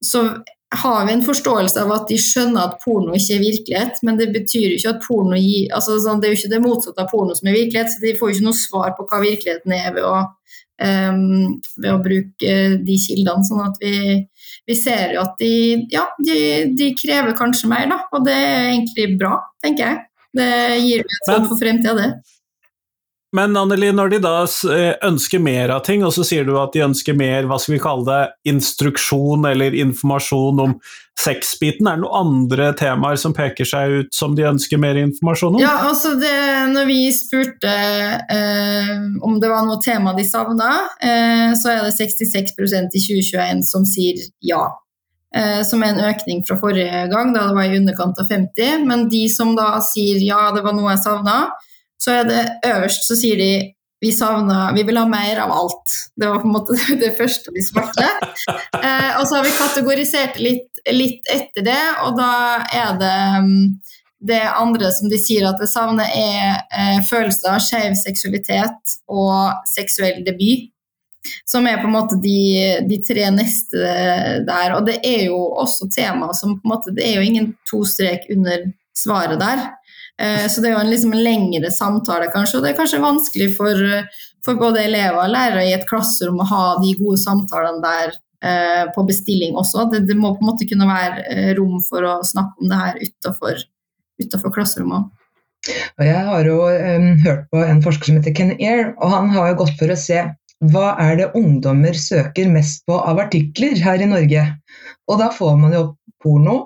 så 0.01 0.25
har 0.71 1.05
vi 1.05 1.13
en 1.13 1.23
forståelse 1.25 1.81
av 1.81 1.89
at 1.91 2.05
de 2.07 2.17
skjønner 2.21 2.63
at 2.63 2.77
porno 2.83 3.15
ikke 3.17 3.35
er 3.35 3.43
virkelighet, 3.43 3.97
men 4.07 4.19
det 4.19 4.29
betyr 4.31 4.69
jo 4.69 4.77
ikke 4.77 4.93
at 4.93 5.01
porno 5.03 5.39
gir 5.39 5.73
altså, 5.75 5.97
sånn, 5.99 6.21
Det 6.21 6.29
er 6.29 6.35
jo 6.35 6.39
ikke 6.39 6.53
det 6.53 6.61
motsatte 6.63 7.03
av 7.03 7.09
porno 7.11 7.35
som 7.35 7.49
er 7.51 7.57
virkelighet, 7.57 7.91
så 7.91 8.03
de 8.03 8.13
får 8.19 8.29
jo 8.29 8.37
ikke 8.37 8.47
noe 8.47 8.59
svar 8.59 8.93
på 8.95 9.07
hva 9.09 9.19
virkeligheten 9.25 9.75
er 9.75 9.89
ved 9.97 10.07
å 10.07 10.15
um, 10.81 11.59
ved 11.77 11.91
å 11.91 11.99
bruke 12.03 12.55
de 12.85 12.97
kildene. 13.03 13.45
Sånn 13.47 13.63
at 13.65 13.81
vi, 13.83 14.21
vi 14.69 14.77
ser 14.77 15.15
jo 15.15 15.25
at 15.25 15.35
de, 15.41 15.53
ja, 15.93 16.05
de, 16.23 16.39
de, 16.77 16.91
krever 16.99 17.35
kanskje 17.37 17.71
mer, 17.71 17.87
da, 17.91 18.01
og 18.11 18.25
det 18.27 18.37
er 18.37 18.69
egentlig 18.73 19.09
bra, 19.21 19.37
tenker 19.63 19.87
jeg. 19.87 20.05
Det 20.37 20.51
gir 20.79 21.03
et 21.03 21.33
håp 21.33 21.49
for 21.49 21.59
fremtida, 21.59 21.97
det. 21.99 22.37
Men 23.35 23.55
Anneli, 23.55 23.93
når 23.95 24.11
de 24.11 24.17
da 24.25 24.33
eh, 24.43 24.97
ønsker 25.07 25.39
mer 25.39 25.71
av 25.71 25.85
ting, 25.87 26.03
og 26.03 26.11
så 26.11 26.25
sier 26.27 26.43
du 26.47 26.57
at 26.59 26.73
de 26.75 26.83
ønsker 26.83 27.15
mer 27.15 27.47
hva 27.47 27.55
skal 27.61 27.77
vi 27.77 27.83
kalle 27.83 28.03
det, 28.09 28.23
instruksjon 28.51 29.47
eller 29.47 29.77
informasjon 29.85 30.59
om 30.59 30.75
sexbiten, 31.21 31.87
er 31.87 31.99
det 31.99 32.03
noen 32.03 32.17
andre 32.25 32.71
temaer 32.79 33.19
som 33.19 33.35
peker 33.35 33.67
seg 33.67 33.95
ut 34.01 34.11
som 34.15 34.35
de 34.35 34.43
ønsker 34.49 34.81
mer 34.81 34.99
informasjon 34.99 35.55
om? 35.55 35.63
Ja, 35.63 35.77
altså 35.87 36.17
det, 36.19 36.33
når 36.73 36.91
vi 36.91 36.99
spurte 37.15 37.71
eh, 37.71 38.93
om 39.23 39.39
det 39.39 39.51
var 39.53 39.63
noe 39.67 39.79
tema 39.83 40.15
de 40.17 40.27
savna, 40.27 40.73
eh, 40.99 41.55
så 41.55 41.71
er 41.71 41.83
det 41.87 41.95
66% 42.01 42.99
i 42.99 43.05
2021 43.07 43.65
som 43.71 43.87
sier 43.87 44.19
ja. 44.43 44.65
Eh, 45.31 45.61
som 45.63 45.79
er 45.79 45.93
en 45.93 46.05
økning 46.09 46.41
fra 46.43 46.57
forrige 46.59 47.05
gang, 47.07 47.31
da 47.31 47.47
det 47.47 47.55
var 47.55 47.69
i 47.69 47.77
underkant 47.79 48.19
av 48.19 48.27
50. 48.27 48.83
Men 48.89 49.07
de 49.11 49.27
som 49.31 49.55
da 49.55 49.77
sier 49.87 50.19
ja, 50.19 50.49
det 50.51 50.65
var 50.65 50.75
noe 50.75 50.91
jeg 50.91 51.05
savna, 51.05 51.37
så 52.01 52.17
er 52.21 52.27
det 52.29 52.41
øverst 52.65 53.05
så 53.07 53.17
sier 53.19 53.37
de 53.37 53.51
vi 54.01 54.09
savner 54.11 54.73
Vi 54.73 54.83
vil 54.83 54.97
ha 54.97 55.05
mer 55.05 55.39
av 55.43 55.51
alt. 55.53 55.91
Det 56.15 56.25
var 56.25 56.39
på 56.41 56.47
en 56.49 56.55
måte 56.55 56.73
det 57.03 57.13
første 57.17 57.53
de 57.53 57.61
svarte. 57.61 58.07
Eh, 58.81 59.11
og 59.19 59.27
så 59.27 59.37
har 59.37 59.45
vi 59.45 59.53
kategorisert 59.53 60.39
litt, 60.41 60.81
litt, 60.89 61.21
etter 61.29 61.67
det, 61.67 61.81
og 62.01 62.17
da 62.17 62.31
er 62.73 62.95
det 62.97 63.19
mm, 63.45 63.67
det 64.31 64.41
andre 64.49 64.89
som 64.93 65.09
de 65.09 65.19
sier 65.21 65.45
at 65.45 65.61
det 65.61 65.69
savner, 65.69 66.09
er 66.17 66.63
eh, 66.73 66.99
følelser 67.05 67.53
av 67.53 67.61
skeiv 67.61 67.93
seksualitet 68.01 68.97
og 69.09 69.69
seksuell 69.69 70.23
debut. 70.25 70.69
Som 71.45 71.67
er 71.69 71.77
på 71.77 71.85
en 71.85 71.93
måte 71.93 72.17
de, 72.17 72.81
de, 72.89 72.97
tre 73.05 73.27
neste 73.29 73.77
der. 74.47 74.73
Og 74.73 74.87
det 74.87 74.97
er 75.05 75.27
jo 75.27 75.37
også 75.61 75.85
tema 75.93 76.31
som 76.33 76.55
på 76.57 76.65
en 76.65 76.71
måte 76.71 76.93
Det 76.97 77.05
er 77.05 77.19
jo 77.19 77.27
ingen 77.27 77.51
to 77.69 77.83
strek 77.85 78.25
under 78.33 78.65
svaret 78.97 79.37
der. 79.41 79.67
Eh, 80.21 80.47
så 80.49 80.61
det 80.61 80.69
er 80.69 80.75
jo 80.75 80.81
en, 80.83 80.91
liksom 80.91 81.13
en 81.15 81.23
lengre 81.25 81.71
samtale, 81.73 82.29
kanskje, 82.33 82.59
og 82.59 82.65
det 82.65 82.73
er 82.73 82.79
kanskje 82.79 83.01
vanskelig 83.01 83.47
for, 83.57 83.85
for 84.45 84.59
både 84.59 84.83
elever 84.85 85.17
og 85.23 85.33
lærere 85.33 85.65
i 85.69 85.73
et 85.77 85.87
klasserom 85.89 86.43
å 86.43 86.49
ha 86.51 86.65
de 86.83 86.93
gode 86.99 87.17
samtalene 87.21 87.81
der 87.81 88.13
eh, 88.45 88.83
på 88.93 89.05
bestilling 89.07 89.57
også. 89.57 89.87
Det, 89.93 90.03
det, 90.09 90.17
må 90.19 90.35
på 90.35 90.45
en 90.45 90.51
måte 90.51 90.67
kunne 90.69 90.89
være 90.89 91.25
eh, 91.31 91.49
rom 91.57 91.79
for 91.87 92.05
å 92.05 92.19
snakke 92.27 92.61
om 92.61 92.69
det 92.69 92.83
her 92.83 93.01
utafor, 93.01 94.53
klasserommet. 94.53 95.09
Og 95.99 96.05
jeg 96.05 96.21
har 96.25 96.47
jo 96.49 96.61
um, 96.65 97.09
hørt 97.21 97.43
på 97.53 97.59
en 97.61 97.81
forsker 97.85 98.09
som 98.09 98.15
heter 98.17 98.33
Ken 98.37 98.55
Air, 98.57 98.95
og 98.97 99.11
han 99.13 99.27
har 99.33 99.51
jo 99.51 99.59
gått 99.59 99.75
for 99.77 99.93
å 99.93 99.97
se 99.99 100.23
hva 100.73 100.87
er 101.01 101.17
det 101.17 101.27
ungdommer 101.37 101.97
søker 101.97 102.49
mest 102.49 102.83
på 102.89 102.97
av 102.97 103.21
artikler 103.21 103.77
her 103.81 104.01
i 104.01 104.09
Norge. 104.09 104.45
Og 105.09 105.21
da 105.21 105.29
får 105.33 105.57
man 105.61 105.73
jo 105.73 105.83
porno, 106.21 106.57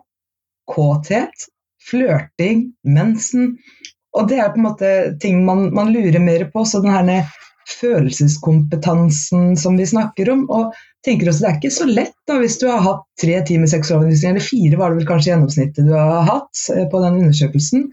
kåthet 0.71 1.47
flørting, 1.89 2.70
mensen. 2.88 3.56
Og 4.15 4.30
det 4.32 4.39
er 4.39 4.54
på 4.54 4.62
en 4.62 4.68
måte 4.70 4.92
ting 5.22 5.44
man, 5.48 5.68
man 5.75 5.92
lurer 5.94 6.22
mer 6.24 6.48
på. 6.54 6.63
Så 6.65 6.82
den 6.84 6.94
her 6.96 7.27
følelseskompetansen 7.80 9.56
som 9.58 9.77
vi 9.77 9.86
snakker 9.89 10.30
om. 10.32 10.46
Og 10.50 10.74
tenker 11.06 11.30
også 11.30 11.46
Det 11.46 11.50
er 11.50 11.58
ikke 11.60 11.74
så 11.77 11.88
lett 11.89 12.15
da, 12.30 12.38
hvis 12.42 12.60
du 12.62 12.68
har 12.70 12.84
hatt 12.86 13.04
tre 13.22 13.39
timer 13.48 13.70
seksualundervisning, 13.72 14.36
eller 14.36 14.46
fire 14.46 14.80
var 14.82 14.92
det 14.92 15.01
vel 15.01 15.10
kanskje 15.10 15.32
gjennomsnittet 15.32 15.88
du 15.88 15.94
har 15.94 16.30
hatt 16.30 16.63
eh, 16.74 16.88
på 16.92 17.01
den 17.04 17.20
undersøkelsen. 17.24 17.89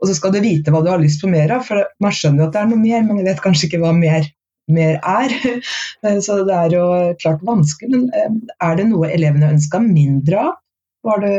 Og 0.00 0.08
så 0.08 0.16
skal 0.18 0.34
du 0.34 0.40
vite 0.44 0.72
hva 0.72 0.82
du 0.84 0.90
har 0.92 1.02
lyst 1.02 1.22
på 1.22 1.30
mer 1.32 1.52
av, 1.54 1.64
for 1.66 1.84
man 2.02 2.14
skjønner 2.14 2.44
jo 2.44 2.48
at 2.48 2.56
det 2.56 2.62
er 2.62 2.72
noe 2.72 2.82
mer, 2.82 3.04
men 3.06 3.20
jeg 3.20 3.28
vet 3.30 3.44
kanskje 3.44 3.68
ikke 3.68 3.80
hva 3.84 3.94
mer, 3.96 4.28
mer 4.72 5.00
er. 5.00 5.38
Eh, 6.04 6.18
så 6.20 6.42
det 6.44 6.52
er 6.52 6.74
jo 6.74 6.84
klart 7.22 7.44
vanskelig. 7.48 7.88
Men 7.94 8.08
eh, 8.12 8.32
er 8.66 8.74
det 8.76 8.90
noe 8.90 9.08
elevene 9.08 9.54
ønska 9.54 9.80
mindre 9.80 10.42
av? 10.50 10.56
Var 11.04 11.24
det 11.24 11.38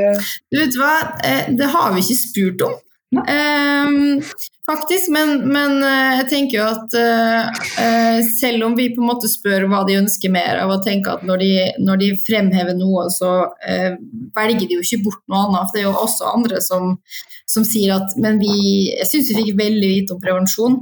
Du 0.52 0.60
vet 0.60 0.80
hva, 0.80 0.96
eh, 1.26 1.48
det 1.58 1.70
har 1.74 1.94
vi 1.96 2.04
ikke 2.06 2.20
spurt 2.22 2.68
om. 2.68 2.76
Um, 3.16 4.22
faktisk, 4.66 5.12
men, 5.14 5.38
men, 5.48 5.78
eh, 5.84 6.16
jeg 6.20 6.26
tenker 6.30 6.58
jo 6.58 6.66
at 6.68 6.96
uh, 6.98 8.18
selv 8.42 8.66
om 8.66 8.74
vi 8.76 8.90
på 8.96 9.04
en 9.04 9.08
måte 9.08 9.30
spør 9.32 9.68
hva 9.72 9.84
de 9.88 10.00
ønsker 10.02 10.34
mer 10.34 10.60
av, 10.64 10.74
og 10.74 10.84
tenker 10.84 11.14
at 11.14 11.28
når 11.28 11.44
de, 11.44 11.52
når 11.86 12.02
de 12.02 12.10
fremhever 12.26 12.76
noe, 12.78 13.06
så 13.14 13.32
uh, 13.46 13.94
velger 14.36 14.66
de 14.66 14.80
jo 14.80 14.84
ikke 14.84 15.04
bort 15.06 15.22
noe 15.32 15.46
annet. 15.46 15.70
For 15.70 15.78
det 15.78 15.84
er 15.84 15.88
jo 15.88 15.94
også 16.02 16.34
andre 16.34 16.64
som, 16.66 16.98
som 17.52 17.68
sier 17.68 17.96
at 17.96 18.18
Men 18.18 18.42
vi 18.42 18.58
Jeg 18.90 19.08
syns 19.12 19.32
vi 19.32 19.40
fikk 19.44 19.56
veldig 19.62 19.94
lite 19.94 20.18
om 20.18 20.22
prevensjon. 20.24 20.82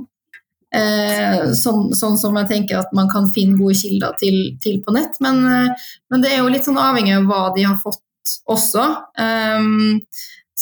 Uh, 0.74 1.52
sånn, 1.54 1.92
sånn, 1.94 2.18
som 2.18 2.40
jeg 2.40 2.50
tenker 2.50 2.80
at 2.80 2.96
man 2.98 3.12
kan 3.12 3.28
finne 3.36 3.60
gode 3.60 3.78
kilder 3.78 4.16
til, 4.18 4.56
til 4.64 4.82
på 4.82 4.96
nett. 4.96 5.20
Men, 5.22 5.44
men, 5.44 6.24
det 6.24 6.34
er 6.34 6.42
jo 6.42 6.50
litt 6.50 6.66
sånn 6.66 6.82
avhengig 6.82 7.14
av 7.20 7.30
hva 7.30 7.44
de 7.54 7.68
har 7.68 7.78
fått 7.84 8.02
også. 8.50 8.86
Um, 9.20 10.04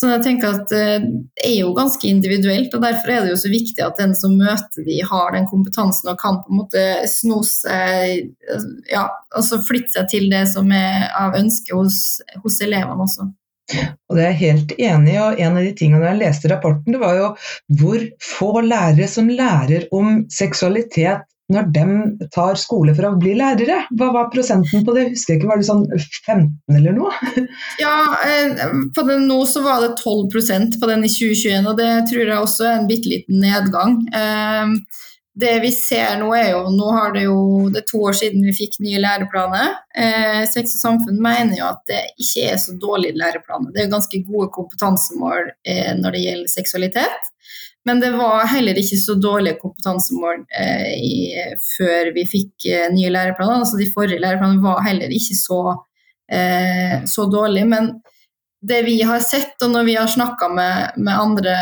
så 0.01 0.07
jeg 0.15 0.23
tenker 0.25 0.55
at 0.55 0.71
eh, 0.73 1.03
det 1.03 1.43
er 1.45 1.57
jo 1.59 1.73
ganske 1.77 2.07
individuelt, 2.07 2.73
og 2.73 2.81
derfor 2.81 3.11
er 3.11 3.25
det 3.25 3.33
jo 3.33 3.41
så 3.41 3.51
viktig 3.51 3.83
at 3.85 3.99
den 3.99 4.15
som 4.17 4.37
møter 4.39 4.85
de 4.87 4.95
har 5.05 5.35
den 5.35 5.45
kompetansen 5.51 6.09
og 6.09 6.17
kan 6.21 6.39
på 6.41 6.49
en 6.53 6.61
måte 6.63 6.85
sno 7.11 7.41
seg 7.45 8.31
Ja, 8.89 9.03
altså 9.35 9.59
flytte 9.67 9.99
seg 9.99 10.07
til 10.13 10.25
det 10.31 10.45
som 10.53 10.71
er 10.73 11.09
av 11.19 11.37
ønske 11.37 11.75
hos, 11.75 12.21
hos 12.41 12.57
elevene 12.63 13.05
også. 13.05 13.27
Og 14.09 14.17
det 14.17 14.23
er 14.23 14.31
jeg 14.31 14.41
helt 14.41 14.73
enig 14.79 15.13
i, 15.13 15.19
og 15.21 15.39
en 15.39 15.59
av 15.59 15.67
de 15.67 15.75
tingene 15.77 16.07
jeg 16.09 16.19
leste 16.21 16.47
i 16.47 16.51
rapporten, 16.51 16.95
det 16.95 17.01
var 17.03 17.19
jo 17.19 17.27
hvor 17.81 18.07
få 18.25 18.51
lærere 18.65 19.07
som 19.11 19.29
lærer 19.31 19.85
om 19.95 20.23
seksualitet 20.33 21.27
når 21.51 21.67
de 21.75 21.85
tar 22.33 22.59
skole 22.59 22.93
for 22.97 23.09
å 23.09 23.17
bli 23.19 23.33
lærere? 23.37 23.81
Hva 23.99 24.11
var 24.15 24.31
prosenten 24.33 24.85
på 24.87 24.95
det? 24.95 25.09
Husker 25.11 25.35
jeg 25.35 25.41
ikke, 25.41 25.49
Var 25.51 25.61
det 25.61 25.67
sånn 25.67 25.85
15 25.91 26.79
eller 26.79 26.97
noe? 26.97 27.11
Ja, 27.81 27.95
eh, 28.25 28.63
på 28.95 29.05
den 29.07 29.27
nå 29.29 29.41
så 29.49 29.63
var 29.65 29.83
det 29.83 29.95
12% 30.01 30.79
på 30.81 30.89
den 30.89 31.05
i 31.05 31.11
2021, 31.11 31.69
og 31.69 31.77
det 31.79 31.91
tror 32.11 32.23
jeg 32.23 32.39
også 32.39 32.67
er 32.67 32.75
en 32.79 32.89
bitte 32.89 33.11
liten 33.11 33.41
nedgang. 33.43 33.97
Eh, 34.15 34.75
det 35.41 35.53
vi 35.63 35.71
ser 35.71 36.17
nå 36.19 36.27
er 36.35 36.49
jo 36.51 36.73
Nå 36.75 36.89
har 36.91 37.13
det 37.15 37.21
jo 37.23 37.37
det 37.71 37.85
er 37.85 37.85
to 37.87 38.01
år 38.09 38.17
siden 38.19 38.43
vi 38.49 38.55
fikk 38.55 38.79
nye 38.83 38.99
læreplaner. 39.01 39.77
Eh, 39.95 40.41
Sex 40.51 40.75
og 40.77 40.83
samfunn 40.83 41.21
mener 41.23 41.55
jo 41.59 41.69
at 41.69 41.83
det 41.89 42.01
ikke 42.19 42.49
er 42.51 42.59
så 42.61 42.75
dårlige 42.79 43.17
læreplaner. 43.19 43.71
Det 43.71 43.85
er 43.85 43.93
ganske 43.93 44.23
gode 44.27 44.51
kompetansemål 44.55 45.53
når 46.01 46.17
det 46.17 46.25
gjelder 46.25 46.51
seksualitet. 46.51 47.31
Men 47.85 47.99
det 47.99 48.11
var 48.13 48.45
heller 48.45 48.77
ikke 48.77 48.97
så 49.01 49.15
dårlige 49.17 49.57
kompetansemål 49.61 50.43
eh, 50.59 50.91
i, 51.01 51.15
før 51.77 52.11
vi 52.13 52.27
fikk 52.29 52.67
eh, 52.69 52.87
nye 52.93 53.09
læreplaner. 53.09 53.63
Altså 53.63 53.79
de 53.79 53.89
forrige 53.93 54.21
læreplanene 54.21 54.61
var 54.61 54.83
heller 54.85 55.09
ikke 55.09 55.37
så, 55.39 55.61
eh, 56.31 56.99
så 57.09 57.25
dårlige. 57.31 57.65
Men 57.71 57.89
det 58.61 58.83
vi 58.85 58.99
har 59.01 59.19
sett, 59.25 59.55
og 59.65 59.73
når 59.73 59.87
vi 59.87 59.95
har 59.97 60.07
snakka 60.07 60.51
med, 60.53 60.97
med, 60.97 61.13
andre 61.13 61.55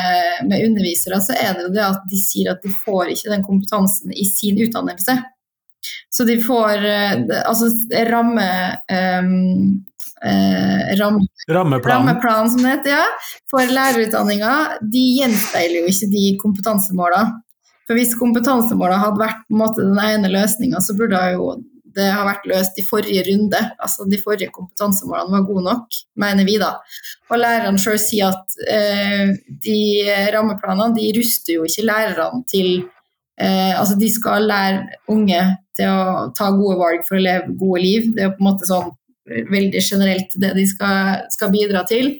med 0.43 0.65
undervisere, 0.67 1.21
så 1.23 1.37
er 1.39 1.55
det 1.55 1.69
jo 1.69 1.73
det 1.77 1.85
at 1.87 2.07
de 2.11 2.19
sier 2.19 2.51
at 2.51 2.63
de 2.65 2.73
får 2.75 3.13
ikke 3.13 3.31
den 3.31 3.45
kompetansen 3.47 4.11
i 4.11 4.27
sin 4.27 4.59
utdannelse. 4.59 5.15
Så 6.09 6.25
de 6.27 6.35
får 6.43 6.83
eh, 6.85 7.13
altså 7.45 7.71
ramme 8.09 8.49
um, 9.23 9.85
eh, 10.25 10.95
ram, 10.99 11.19
rammeplan. 11.49 11.93
rammeplan, 11.95 12.51
som 12.51 12.63
det 12.63 12.75
heter, 12.77 12.97
ja, 12.97 13.05
for 13.51 13.75
lærerutdanninga, 13.77 14.53
de 14.81 15.05
gjenspeiler 15.19 15.83
jo 15.83 15.93
ikke 15.93 16.11
de 16.13 16.25
kompetansemålene. 16.41 17.39
For 17.89 17.97
hvis 17.97 18.13
kompetansemålene 18.19 19.01
hadde 19.01 19.23
vært 19.23 19.45
på 19.47 19.55
en 19.55 19.61
måte 19.63 19.81
den 19.81 19.97
ene 20.03 20.29
løsninga, 20.29 20.81
så 20.85 20.93
burde 20.97 21.23
jo 21.33 21.55
det 21.95 22.09
ha 22.13 22.25
vært 22.27 22.45
løst 22.49 22.77
i 22.79 22.85
forrige 22.85 23.23
runde. 23.29 23.59
Altså 23.81 24.05
De 24.09 24.19
forrige 24.21 24.53
kompetansemålene 24.55 25.33
var 25.33 25.47
gode 25.47 25.65
nok, 25.65 25.97
mener 26.21 26.47
vi 26.47 26.59
da. 26.61 26.75
Og 27.31 27.41
lærerne 27.41 27.81
sjøl 27.81 27.97
sier 28.01 28.33
at 28.33 28.55
eh, 28.69 29.33
de 29.65 29.79
rammeplanene 30.35 30.97
de 30.97 31.09
ruster 31.17 31.57
jo 31.57 31.65
ikke 31.67 31.87
lærerne 31.89 32.43
til 32.49 32.69
eh, 33.39 33.73
Altså 33.73 33.97
de 33.99 34.11
skal 34.13 34.47
lære 34.49 35.01
unge 35.09 35.41
til 35.77 35.89
å 35.89 36.29
ta 36.37 36.51
gode 36.53 36.77
valg 36.81 37.05
for 37.07 37.17
å 37.17 37.25
leve 37.25 37.57
gode 37.59 37.83
liv. 37.83 38.09
Det 38.13 38.23
er 38.23 38.31
jo 38.31 38.37
på 38.37 38.43
en 38.43 38.51
måte 38.51 38.69
sånn 38.69 38.93
veldig 39.29 39.81
generelt 39.83 40.35
det 40.41 40.53
de 40.57 40.65
skal, 40.69 41.25
skal 41.33 41.53
bidra 41.53 41.85
til. 41.89 42.15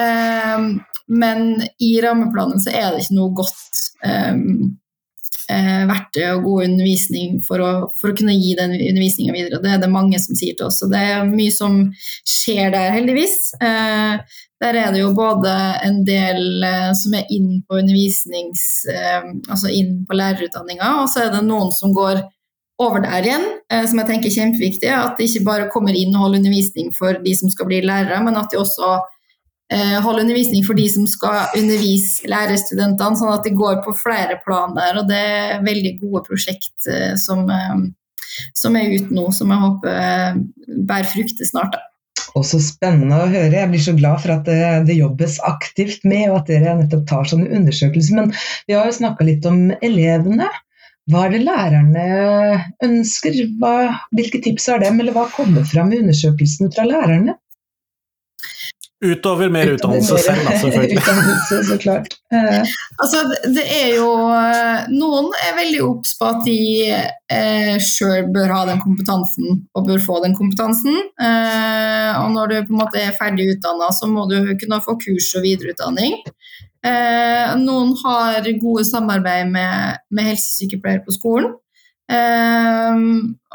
Um, 0.00 0.80
men 1.06 1.60
i 1.82 1.92
rammeplanen 2.02 2.62
så 2.62 2.72
er 2.74 2.88
det 2.92 3.04
ikke 3.04 3.18
noe 3.18 3.34
godt 3.36 3.82
um, 4.06 4.72
uh, 5.52 5.82
verktøy 5.90 6.24
og 6.32 6.46
god 6.48 6.64
undervisning 6.68 7.36
for 7.46 7.62
å, 7.62 7.72
for 8.00 8.10
å 8.10 8.16
kunne 8.18 8.36
gi 8.36 8.54
den 8.58 8.74
undervisninga 8.78 9.36
videre. 9.36 9.60
Det 9.62 9.74
er 9.74 9.84
det 9.84 9.92
mange 9.92 10.20
som 10.22 10.38
sier 10.38 10.56
til 10.58 10.70
oss. 10.70 10.80
Og 10.86 10.94
det 10.94 11.02
er 11.12 11.28
mye 11.28 11.54
som 11.54 11.78
skjer 12.22 12.72
der, 12.74 12.90
heldigvis. 12.96 13.36
Uh, 13.60 14.18
der 14.64 14.78
er 14.80 14.94
det 14.94 15.02
jo 15.02 15.12
både 15.16 15.52
en 15.84 16.00
del 16.08 16.64
uh, 16.64 16.92
som 16.96 17.14
er 17.18 17.28
inn 17.34 17.58
på 17.68 17.82
undervisnings... 17.82 18.64
altså 19.50 19.70
inn 19.72 20.00
på 20.08 20.16
lærerutdanninga, 20.16 20.88
og 21.02 21.10
så 21.12 21.26
er 21.26 21.34
det 21.34 21.44
noen 21.46 21.70
som 21.74 21.92
går 21.94 22.22
over 22.82 23.02
der 23.04 23.26
igjen, 23.26 23.44
eh, 23.70 23.84
som 23.86 24.00
jeg 24.00 24.08
tenker 24.10 24.30
er 24.30 24.36
kjempeviktig. 24.38 24.90
At 24.90 25.18
det 25.18 25.28
ikke 25.28 25.46
bare 25.46 25.70
kommer 25.72 25.96
inn 25.96 26.14
og 26.14 26.26
holder 26.26 26.42
undervisning 26.42 26.90
for 26.96 27.18
de 27.24 27.34
som 27.38 27.52
skal 27.52 27.68
bli 27.70 27.82
lærere, 27.84 28.20
men 28.26 28.38
at 28.40 28.50
de 28.50 28.60
også 28.60 28.96
eh, 29.70 29.98
holder 30.02 30.24
undervisning 30.26 30.66
for 30.66 30.78
de 30.78 30.88
som 30.90 31.06
skal 31.10 31.54
undervise 31.60 32.30
lærerstudentene, 32.30 33.20
sånn 33.20 33.34
at 33.34 33.46
de 33.46 33.54
går 33.54 33.80
på 33.86 33.94
flere 34.02 34.40
plan 34.46 34.74
der. 34.76 35.00
Og 35.02 35.10
det 35.10 35.22
er 35.22 35.66
veldig 35.66 35.96
gode 36.02 36.24
prosjekt 36.26 36.90
eh, 36.90 37.14
som, 37.20 37.46
som 38.58 38.78
er 38.80 38.94
ute 38.98 39.14
nå, 39.14 39.28
som 39.34 39.54
jeg 39.54 39.66
håper 39.68 40.40
bærer 40.88 41.12
frukter 41.14 41.50
snart. 41.50 41.76
da. 41.78 41.90
Også 42.34 42.58
spennende 42.58 43.14
å 43.14 43.30
høre. 43.30 43.54
Jeg 43.54 43.70
blir 43.70 43.82
så 43.82 43.92
glad 43.94 44.18
for 44.24 44.34
at 44.34 44.48
det, 44.48 44.58
det, 44.88 44.96
jobbes 44.98 45.36
aktivt 45.46 46.02
med, 46.02 46.32
og 46.32 46.40
at 46.40 46.50
dere 46.50 46.74
nettopp 46.80 47.04
tar 47.06 47.28
sånne 47.30 47.46
undersøkelser. 47.60 48.18
Men 48.18 48.32
vi 48.66 48.74
har 48.74 48.88
jo 48.90 48.96
snakka 48.98 49.26
litt 49.28 49.46
om 49.46 49.68
elevene. 49.78 50.48
Hva 51.12 51.26
er 51.26 51.34
det 51.34 51.44
lærerne 51.44 52.04
ønsker? 52.84 53.36
Hva, 53.60 53.74
hvilke 54.16 54.40
tips 54.44 54.70
har 54.72 54.80
dem, 54.80 55.00
eller 55.02 55.16
hva 55.16 55.26
kommer 55.34 55.66
fram 55.68 55.92
i 55.92 56.00
undersøkelsen 56.00 56.72
fra 56.72 56.86
lærerne? 56.88 57.36
Utover 59.04 59.50
mer 59.52 59.68
utdannelse 59.74 60.16
selv, 60.22 60.46
da, 60.46 60.54
selvfølgelig. 60.62 60.98
utdannelse, 60.98 61.58
så 61.68 61.78
klart. 61.82 62.14
Eh. 62.34 62.70
Altså, 62.98 63.20
det 63.54 63.62
er 63.62 63.90
jo 63.94 64.08
eh, 64.34 64.88
Noen 64.90 65.28
er 65.38 65.52
veldig 65.54 65.82
obs 65.84 66.16
på 66.18 66.26
at 66.26 66.40
de 66.42 66.56
eh, 66.90 67.76
sjøl 67.78 68.26
bør 68.34 68.50
ha 68.50 68.62
den 68.72 68.80
kompetansen, 68.82 69.60
og 69.76 69.86
bør 69.86 70.02
få 70.02 70.16
den 70.24 70.34
kompetansen. 70.34 70.96
Eh, 71.14 72.10
og 72.18 72.32
når 72.34 72.50
du 72.50 72.56
på 72.64 72.74
en 72.74 72.80
måte 72.80 73.02
er 73.04 73.14
ferdig 73.14 73.52
utdanna, 73.52 73.92
så 73.94 74.08
må 74.10 74.26
du 74.32 74.40
kunne 74.58 74.80
få 74.82 74.96
kurs 75.04 75.30
og 75.38 75.46
videreutdanning. 75.46 76.16
Eh, 76.84 77.52
noen 77.62 77.94
har 78.02 78.44
gode 78.60 78.84
samarbeid 78.84 79.52
med, 79.52 80.00
med 80.12 80.32
helsesykepleiere 80.32 81.04
på 81.06 81.14
skolen. 81.16 81.54
Eh, 82.12 82.96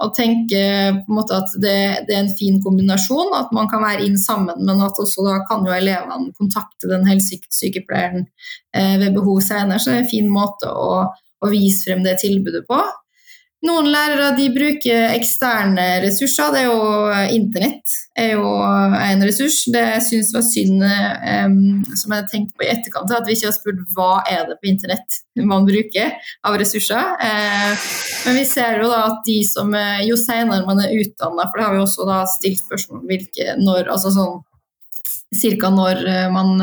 og 0.02 0.14
tenker 0.18 0.96
på 1.04 1.12
en 1.12 1.18
måte 1.20 1.38
at 1.38 1.52
det, 1.62 1.76
det, 2.08 2.16
er 2.16 2.24
en 2.24 2.38
fin 2.40 2.58
kombinasjon, 2.64 3.36
at 3.38 3.52
man 3.54 3.70
kan 3.70 3.84
være 3.86 4.08
inn 4.08 4.18
sammen, 4.18 4.64
men 4.66 4.82
at 4.82 4.98
også 4.98 5.28
da 5.28 5.36
kan 5.50 5.68
jo 5.68 5.76
elevene 5.76 6.34
kontakte 6.40 6.90
den 6.90 7.06
helsesykepleieren 7.10 8.26
eh, 8.74 8.96
ved 9.04 9.14
behov 9.18 9.44
senere. 9.46 9.78
Så 9.78 9.92
det 9.92 10.00
er 10.00 10.08
en 10.08 10.14
fin 10.16 10.32
måte 10.34 10.72
å, 10.74 11.06
å 11.14 11.52
vise 11.54 11.86
frem 11.86 12.02
det 12.08 12.18
tilbudet 12.24 12.66
på. 12.70 12.82
Noen 13.60 13.90
lærere 13.92 14.30
de 14.38 14.46
bruker 14.56 15.10
eksterne 15.18 15.86
ressurser. 16.06 16.54
Det 16.54 16.62
er 16.62 16.70
jo 16.70 16.84
eh, 17.12 17.34
Internett 17.36 17.96
er 18.16 18.30
jo 18.38 18.54
en 18.64 19.24
ressurs. 19.28 19.58
Det 19.74 19.82
jeg 19.84 20.06
syns 20.06 20.32
var 20.36 20.46
synd, 20.48 20.86
um, 20.86 21.58
som 22.00 22.16
jeg 22.16 22.30
tenkte 22.32 22.56
på 22.56 22.64
i 22.64 22.72
etterkant, 22.72 23.12
at 23.12 23.28
vi 23.28 23.36
ikke 23.36 23.50
har 23.50 23.58
spurt 23.58 23.84
hva 23.98 24.10
er 24.32 24.48
det 24.48 24.58
på 24.62 24.72
internett 24.72 25.20
man 25.44 25.68
bruker 25.68 26.16
av 26.48 26.56
ressurser. 26.60 27.14
Uh, 27.20 27.86
men 28.26 28.40
vi 28.40 28.48
ser 28.48 28.80
jo 28.80 28.90
da 28.92 29.04
at 29.10 29.22
de 29.28 29.40
som 29.48 29.76
Jo 30.08 30.16
senere 30.20 30.64
man 30.68 30.80
er 30.84 30.96
utdanna, 30.96 31.50
for 31.50 31.60
det 31.60 31.68
har 31.68 31.76
vi 31.76 31.84
også 31.84 32.08
da 32.08 32.24
stilt 32.32 32.64
spørsmål 32.64 33.04
om 33.04 33.08
hvilke 33.12 33.56
når 33.60 33.92
altså 33.92 34.16
sånn 34.16 34.38
ca. 35.60 35.70
når 35.70 36.06
man 36.34 36.56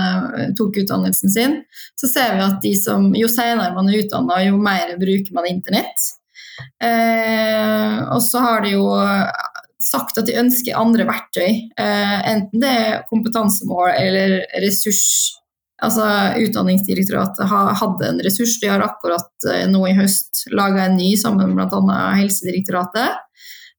tok 0.58 0.80
utdannelsen 0.82 1.30
sin, 1.30 1.58
så 2.00 2.08
ser 2.10 2.34
vi 2.34 2.46
at 2.48 2.62
de 2.64 2.72
som, 2.78 3.12
jo 3.14 3.28
senere 3.30 3.74
man 3.76 3.90
er 3.92 4.00
utdanna, 4.04 4.40
jo 4.48 4.56
mer 4.58 4.96
bruker 5.00 5.36
man 5.36 5.48
internett. 5.52 6.14
Eh, 6.82 7.98
og 8.12 8.22
så 8.24 8.42
har 8.44 8.64
de 8.64 8.76
jo 8.76 8.86
sagt 9.82 10.18
at 10.18 10.28
de 10.28 10.36
ønsker 10.40 10.78
andre 10.78 11.06
verktøy, 11.08 11.50
eh, 11.78 12.16
enten 12.32 12.62
det 12.62 12.70
er 12.70 13.02
kompetansemål 13.10 13.92
eller 13.92 14.38
ressurs. 14.62 15.02
Altså 15.84 16.06
Utdanningsdirektoratet 16.40 17.50
hadde 17.52 18.08
en 18.08 18.20
ressurs, 18.24 18.56
de 18.62 18.70
har 18.72 18.84
akkurat 18.84 19.48
eh, 19.52 19.66
nå 19.68 19.82
i 19.90 19.96
høst 19.98 20.46
laga 20.56 20.86
en 20.86 20.96
ny 20.96 21.12
sammen 21.20 21.52
med 21.52 21.68
bl.a. 21.68 21.98
Helsedirektoratet. 22.16 23.22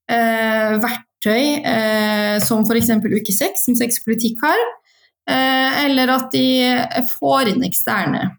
Eh, 0.08 0.76
verktøy 0.84 1.42
eh, 1.66 2.36
som 2.44 2.62
f.eks. 2.62 2.92
Uke 3.02 3.34
6, 3.34 3.66
som 3.66 3.78
sexpolitikk 3.78 4.44
har. 4.46 4.62
Eh, 5.28 5.84
eller 5.88 6.14
at 6.14 6.30
de 6.32 6.46
får 7.18 7.50
inn 7.50 7.66
eksterne 7.66 8.30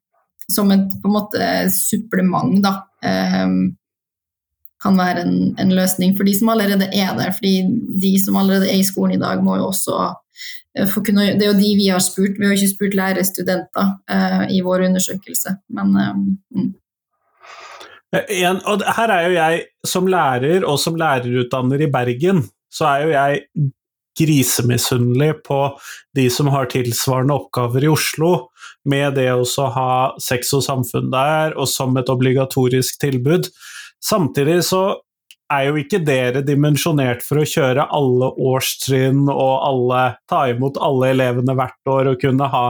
som 0.49 0.71
et 0.73 0.95
på 1.02 1.12
en 1.12 1.17
måte 1.19 1.52
supplement. 1.75 2.56
da. 2.63 2.73
Eh, 3.04 3.45
kan 4.83 4.97
være 4.99 5.25
en, 5.25 5.37
en, 5.59 5.71
løsning 5.75 6.15
for 6.17 6.27
de 6.27 6.33
som 6.37 6.51
allerede 6.53 6.87
er 6.95 7.15
der. 7.17 7.31
fordi 7.35 7.53
de 8.01 8.13
som 8.23 8.37
allerede 8.39 8.69
er 8.69 8.79
i 8.79 8.87
skolen 8.87 9.17
i 9.17 9.21
dag, 9.21 9.43
må 9.43 9.57
jo 9.59 9.69
også 9.69 9.95
eh, 10.77 10.87
få 10.87 11.03
kunne 11.05 11.33
Det 11.39 11.47
er 11.47 11.51
jo 11.53 11.59
de 11.59 11.73
vi 11.79 11.87
har 11.91 12.03
spurt, 12.03 12.39
vi 12.39 12.47
har 12.47 12.55
ikke 12.55 12.75
spurt 12.75 12.95
lærerstudenter 12.95 13.95
uh, 14.11 14.45
i 14.51 14.61
vår 14.61 14.85
undersøkelse. 14.87 15.57
Men 15.69 15.95
uh, 15.95 16.13
mm. 16.55 16.69
en, 18.13 18.61
og 18.65 18.85
her 18.97 19.15
er 19.15 19.27
jo 19.27 19.35
jeg 19.35 19.65
som 19.85 20.07
lærer 20.07 20.63
og 20.63 20.79
som 20.79 20.95
lærerutdanner 20.95 21.83
i 21.83 21.91
Bergen, 21.91 22.45
så 22.71 22.85
er 22.85 23.03
jo 23.03 23.13
jeg 23.17 23.43
grisemisunnelig 24.19 25.33
på 25.47 25.59
de 26.17 26.27
som 26.33 26.49
har 26.51 26.69
tilsvarende 26.71 27.35
oppgaver 27.35 27.85
i 27.85 27.91
Oslo, 27.91 28.49
med 28.89 29.15
det 29.19 29.29
å 29.31 29.67
ha 29.75 29.91
sex 30.21 30.53
og 30.57 30.63
samfunn 30.65 31.11
der, 31.13 31.55
og 31.55 31.69
som 31.71 31.95
et 31.99 32.11
obligatorisk 32.11 32.99
tilbud. 33.01 33.49
Samtidig 34.03 34.62
så 34.67 34.83
er 35.49 35.65
jo 35.65 35.79
ikke 35.81 35.99
dere 36.05 36.43
dimensjonert 36.45 37.23
for 37.25 37.41
å 37.41 37.47
kjøre 37.47 37.88
alle 37.95 38.29
årstrinn 38.38 39.23
og 39.31 39.53
alle, 39.65 40.01
ta 40.29 40.43
imot 40.51 40.77
alle 40.85 41.09
elevene 41.15 41.55
hvert 41.57 41.89
år 41.89 42.12
og 42.12 42.19
kunne 42.21 42.49
ha 42.53 42.65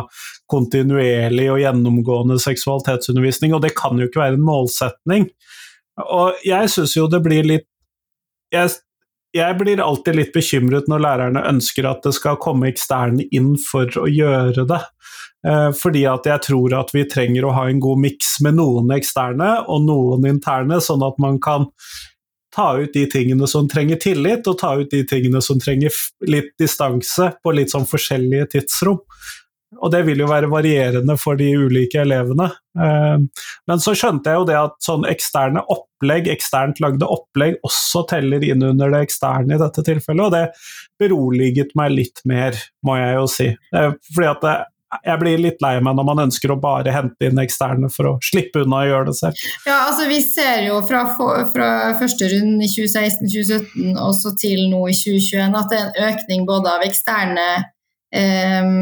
kontinuerlig 0.50 1.50
og 1.52 1.60
gjennomgående 1.60 2.40
seksualitetsundervisning, 2.42 3.54
og 3.56 3.66
det 3.66 3.76
kan 3.78 4.00
jo 4.00 4.08
ikke 4.08 4.24
være 4.24 4.40
en 4.40 4.48
målsetning. 4.48 5.28
Og 6.08 6.40
jeg 6.48 6.72
syns 6.72 6.96
jo 6.96 7.10
det 7.12 7.20
blir 7.26 7.48
litt 7.48 7.68
jeg, 8.54 8.72
jeg, 9.36 9.58
blir 9.60 9.82
alltid 9.84 10.16
litt 10.18 10.32
bekymret 10.34 10.88
når 10.90 11.04
lærerne 11.04 11.44
ønsker 11.52 11.86
at 11.86 12.02
det 12.06 12.16
skal 12.18 12.40
komme 12.42 12.72
eksterne 12.72 13.28
inn 13.36 13.52
for 13.62 13.92
å 14.00 14.08
gjøre 14.10 14.64
det. 14.72 14.80
Eh, 15.48 15.72
fordi 15.72 16.04
at 16.10 16.28
jeg 16.28 16.44
tror 16.50 16.76
at 16.82 16.94
vi 16.94 17.06
trenger 17.08 17.48
å 17.48 17.56
ha 17.56 17.66
en 17.70 17.80
god 17.84 18.02
miks 18.04 18.38
med 18.44 18.58
noen 18.60 18.92
eksterne 18.96 19.54
og 19.72 19.86
noen 19.88 20.28
interne, 20.28 20.82
sånn 20.84 21.06
at 21.06 21.20
man 21.22 21.40
kan 21.44 21.70
ta 22.56 22.74
ut 22.80 22.94
de 22.94 23.06
tingene 23.12 23.48
som 23.48 23.68
trenger 23.70 24.00
tillit, 24.02 24.48
og 24.50 24.60
ta 24.60 24.74
ut 24.80 24.90
de 24.92 25.04
tingene 25.08 25.42
som 25.44 25.60
trenger 25.62 25.94
litt 26.28 26.56
distanse 26.60 27.32
på 27.44 27.54
litt 27.56 27.72
sånn 27.72 27.88
forskjellige 27.88 28.50
tidsrom. 28.56 29.00
Og 29.78 29.92
det 29.94 30.02
vil 30.08 30.24
jo 30.24 30.28
være 30.32 30.50
varierende 30.50 31.14
for 31.22 31.38
de 31.38 31.52
ulike 31.54 32.02
elevene. 32.02 32.48
Eh, 32.74 33.46
men 33.70 33.84
så 33.84 33.94
skjønte 33.96 34.34
jeg 34.34 34.42
jo 34.42 34.48
det 34.50 34.58
at 34.58 34.76
sånn 34.82 35.06
eksterne 35.08 35.62
opplegg, 35.70 36.28
eksternt 36.34 36.82
lagde 36.82 37.06
opplegg, 37.06 37.60
også 37.64 38.02
teller 38.10 38.44
inn 38.44 38.66
under 38.66 38.92
det 38.92 39.06
eksterne 39.06 39.56
i 39.56 39.62
dette 39.62 39.86
tilfellet, 39.86 40.26
og 40.26 40.34
det 40.34 40.44
beroliget 41.00 41.78
meg 41.80 41.94
litt 41.96 42.26
mer, 42.28 42.58
må 42.84 42.98
jeg 42.98 43.16
jo 43.20 43.30
si. 43.30 43.50
Eh, 43.54 43.94
fordi 44.10 44.32
at 44.34 44.44
det, 44.48 44.58
jeg 44.90 45.22
blir 45.22 45.42
litt 45.42 45.62
lei 45.64 45.76
meg 45.86 45.98
når 45.98 46.08
man 46.08 46.24
ønsker 46.26 46.54
å 46.54 46.60
bare 46.62 46.94
hente 46.94 47.30
inn 47.30 47.42
eksterne 47.42 47.92
for 47.94 48.10
å 48.10 48.14
slippe 48.26 48.64
unna 48.66 48.82
å 48.82 48.90
gjøre 48.90 49.10
det 49.12 49.18
selv. 49.20 49.44
Ja, 49.68 49.84
altså 49.90 50.08
Vi 50.10 50.20
ser 50.26 50.64
jo 50.66 50.80
fra, 50.90 51.04
fra 51.54 51.70
første 52.00 52.30
runde 52.34 52.66
i 52.66 52.72
2016-2017 52.74 54.00
og 54.00 54.16
så 54.18 54.34
til 54.40 54.66
nå 54.72 54.86
i 54.90 54.96
2021 54.98 55.60
at 55.60 55.70
det 55.74 55.82
er 55.82 55.92
en 55.92 56.10
økning 56.10 56.48
både 56.50 56.74
av 56.74 56.88
eksterne 56.88 57.46
eh, 58.16 58.74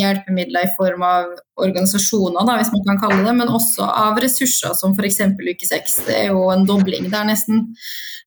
hjelpemidler 0.00 0.68
i 0.68 0.74
form 0.78 1.04
av 1.06 1.36
organisasjoner, 1.60 2.42
da, 2.48 2.58
hvis 2.60 2.72
man 2.74 2.84
kan 2.88 3.00
kalle 3.04 3.22
det, 3.24 3.36
men 3.36 3.52
også 3.52 3.86
av 3.86 4.20
ressurser 4.22 4.76
som 4.78 4.96
f.eks. 4.96 5.22
uke 5.36 5.68
6. 5.68 6.00
Det 6.08 6.18
er 6.24 6.30
jo 6.32 6.48
en 6.52 6.66
dobling 6.68 7.10
der, 7.12 7.28
nesten. 7.28 7.68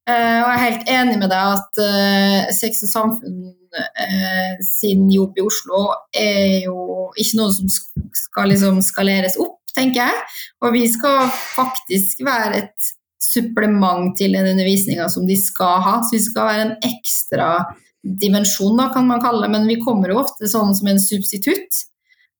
Eh, 0.08 0.40
og 0.42 0.48
jeg 0.48 0.58
er 0.58 0.66
helt 0.66 0.92
enig 0.96 1.18
med 1.22 1.30
deg 1.30 1.56
at 1.56 1.82
uh, 1.84 2.52
Sex 2.56 2.84
og 2.88 2.92
samfunn 2.92 3.42
uh, 3.76 4.54
sin 4.66 5.10
jobb 5.14 5.38
i 5.38 5.44
Oslo 5.46 5.84
er 6.18 6.64
jo 6.64 7.10
ikke 7.20 7.42
noe 7.42 7.54
som 7.54 7.70
skal 7.70 8.50
liksom 8.50 8.80
skaleres 8.86 9.38
opp, 9.42 9.60
tenker 9.76 10.08
jeg. 10.08 10.24
Og 10.64 10.74
vi 10.78 10.86
skal 10.90 11.28
faktisk 11.54 12.24
være 12.26 12.64
et 12.64 12.94
supplement 13.30 14.16
til 14.18 14.34
den 14.38 14.48
undervisninga 14.54 15.10
som 15.12 15.28
de 15.30 15.38
skal 15.38 15.84
ha. 15.86 16.00
Så 16.02 16.16
vi 16.18 16.24
skal 16.24 16.50
være 16.50 16.66
en 16.68 16.76
ekstra 16.90 17.52
dimensjon, 18.00 18.78
da, 18.80 18.90
kan 18.94 19.08
man 19.10 19.22
kalle 19.24 19.46
det. 19.46 19.54
Men 19.54 19.68
vi 19.70 19.80
kommer 19.84 20.12
jo 20.12 20.24
ofte 20.24 20.50
sånn 20.50 20.74
som 20.78 20.90
en 20.90 21.02
substitutt. 21.04 21.86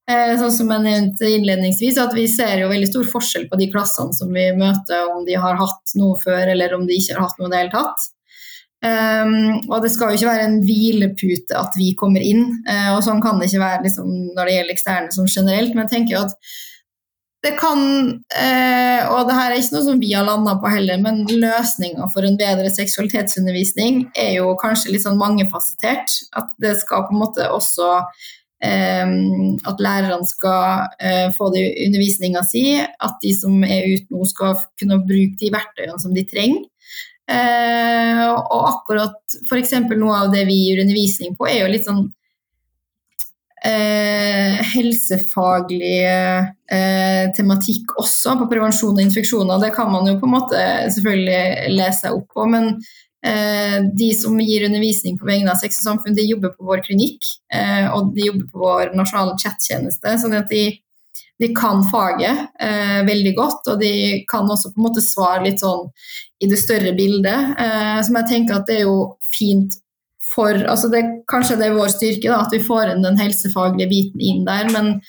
Eh, 0.10 0.32
sånn 0.40 0.54
som 0.54 0.72
jeg 0.74 0.86
nevnte 0.86 1.28
innledningsvis, 1.30 2.00
at 2.02 2.16
Vi 2.18 2.26
ser 2.32 2.64
jo 2.64 2.70
veldig 2.72 2.88
stor 2.90 3.10
forskjell 3.12 3.50
på 3.50 3.60
de 3.60 3.68
klassene 3.70 4.16
som 4.18 4.32
vi 4.34 4.48
møter, 4.58 5.10
om 5.14 5.26
de 5.26 5.36
har 5.38 5.60
hatt 5.60 5.94
noe 6.00 6.18
før 6.24 6.50
eller 6.50 6.74
om 6.74 6.88
de 6.88 6.98
ikke 6.98 7.18
har 7.18 7.28
hatt 7.28 7.38
noe 7.38 7.50
i 7.50 7.54
det 7.54 7.60
hele 7.64 7.76
tatt. 7.76 8.08
Um, 8.80 9.60
og 9.68 9.84
det 9.84 9.92
skal 9.92 10.14
jo 10.14 10.18
ikke 10.22 10.30
være 10.30 10.44
en 10.48 10.62
hvilepute 10.64 11.52
at 11.60 11.74
vi 11.76 11.92
kommer 12.00 12.24
inn, 12.24 12.46
uh, 12.64 12.96
og 12.96 13.04
sånn 13.04 13.20
kan 13.20 13.36
det 13.38 13.50
ikke 13.50 13.60
være 13.60 13.84
liksom, 13.84 14.10
når 14.38 14.48
det 14.48 14.54
gjelder 14.56 14.76
eksterne 14.78 15.14
som 15.14 15.28
generelt. 15.28 15.76
Men 15.76 15.84
jeg 15.86 15.94
tenker 15.94 16.16
jo 16.16 16.24
at 16.30 16.56
det 17.40 17.54
kan 17.56 17.80
uh, 17.80 19.02
Og 19.16 19.30
det 19.30 19.36
her 19.38 19.54
er 19.54 19.62
ikke 19.62 19.76
noe 19.78 19.86
som 19.86 20.00
vi 20.02 20.10
har 20.12 20.26
landa 20.28 20.58
på 20.60 20.72
heller, 20.74 20.98
men 21.00 21.22
løsninga 21.28 22.10
for 22.12 22.28
en 22.28 22.40
bedre 22.40 22.72
seksualitetsundervisning 22.72 24.02
er 24.18 24.34
jo 24.40 24.58
kanskje 24.60 24.96
litt 24.96 25.06
sånn 25.06 25.20
mangefasettert. 25.20 26.18
At 26.40 26.52
det 26.60 26.78
skal 26.82 27.06
på 27.08 27.16
en 27.16 27.22
måte 27.22 27.48
også 27.52 27.94
at 28.60 29.80
lærerne 29.80 30.28
skal 30.28 30.90
eh, 31.00 31.30
få 31.32 31.48
det 31.54 31.62
i 31.64 31.86
undervisninga 31.86 32.42
si, 32.44 32.64
at 32.80 33.16
de 33.24 33.32
som 33.32 33.64
er 33.64 33.88
ute 33.88 34.12
nå 34.12 34.26
skal 34.28 34.58
kunne 34.80 35.00
bruke 35.08 35.40
de 35.40 35.52
verktøyene 35.54 36.00
som 36.02 36.12
de 36.16 36.26
trenger. 36.28 36.66
Eh, 37.30 38.22
og 38.26 38.62
akkurat 38.72 39.36
f.eks. 39.46 39.76
noe 39.94 40.16
av 40.24 40.32
det 40.34 40.48
vi 40.50 40.64
gjør 40.70 40.84
undervisning 40.86 41.36
på, 41.38 41.46
er 41.48 41.62
jo 41.62 41.72
litt 41.72 41.86
sånn 41.86 42.08
eh, 43.70 44.58
helsefaglig 44.74 46.00
eh, 46.10 47.30
tematikk 47.38 47.94
også, 48.02 48.34
på 48.40 48.50
prevensjon 48.50 48.98
og 48.98 49.04
infeksjoner. 49.04 49.62
Det 49.62 49.74
kan 49.76 49.92
man 49.94 50.10
jo 50.10 50.18
på 50.18 50.30
en 50.30 50.36
måte 50.40 50.64
selvfølgelig 50.96 51.76
lese 51.76 52.02
seg 52.08 52.18
opp 52.18 52.34
på, 52.34 52.48
men 52.50 52.74
de 54.00 54.14
som 54.16 54.40
gir 54.40 54.64
undervisning 54.64 55.18
på 55.20 55.28
vegne 55.28 55.52
av 55.52 55.60
Sex 55.60 55.82
og 55.82 55.88
samfunn, 55.90 56.16
de 56.16 56.28
jobber 56.28 56.54
på 56.56 56.68
vår 56.70 56.84
klinikk, 56.86 57.26
eh, 57.54 57.90
og 57.92 58.14
de 58.16 58.30
jobber 58.30 58.46
på 58.52 58.62
vår 58.62 58.94
nasjonale 58.96 59.36
chattjeneste. 59.42 60.14
sånn 60.22 60.38
at 60.38 60.48
de, 60.52 60.64
de 61.40 61.50
kan 61.56 61.84
faget 61.92 62.48
eh, 62.62 63.02
veldig 63.08 63.36
godt, 63.36 63.68
og 63.74 63.84
de 63.84 64.24
kan 64.30 64.48
også 64.48 64.72
på 64.72 64.80
en 64.80 64.88
måte 64.88 65.04
svare 65.04 65.44
litt 65.48 65.60
sånn 65.64 65.90
i 66.40 66.48
det 66.48 66.62
større 66.62 66.96
bildet. 66.96 67.60
Eh, 67.60 68.00
som 68.08 68.22
jeg 68.22 68.30
tenker 68.32 68.60
at 68.60 68.72
det 68.72 68.80
er 68.80 68.88
jo 68.88 69.18
fint 69.36 69.76
for 70.30 70.54
altså 70.54 70.92
det, 70.94 71.04
Kanskje 71.30 71.58
det 71.60 71.70
er 71.70 71.78
vår 71.78 71.92
styrke 71.92 72.30
da, 72.30 72.44
at 72.46 72.54
vi 72.54 72.64
får 72.64 72.94
inn 72.94 73.06
den 73.06 73.20
helsefaglige 73.20 73.90
biten 73.90 74.24
inn 74.24 74.44
der, 74.48 74.70
men 74.72 75.00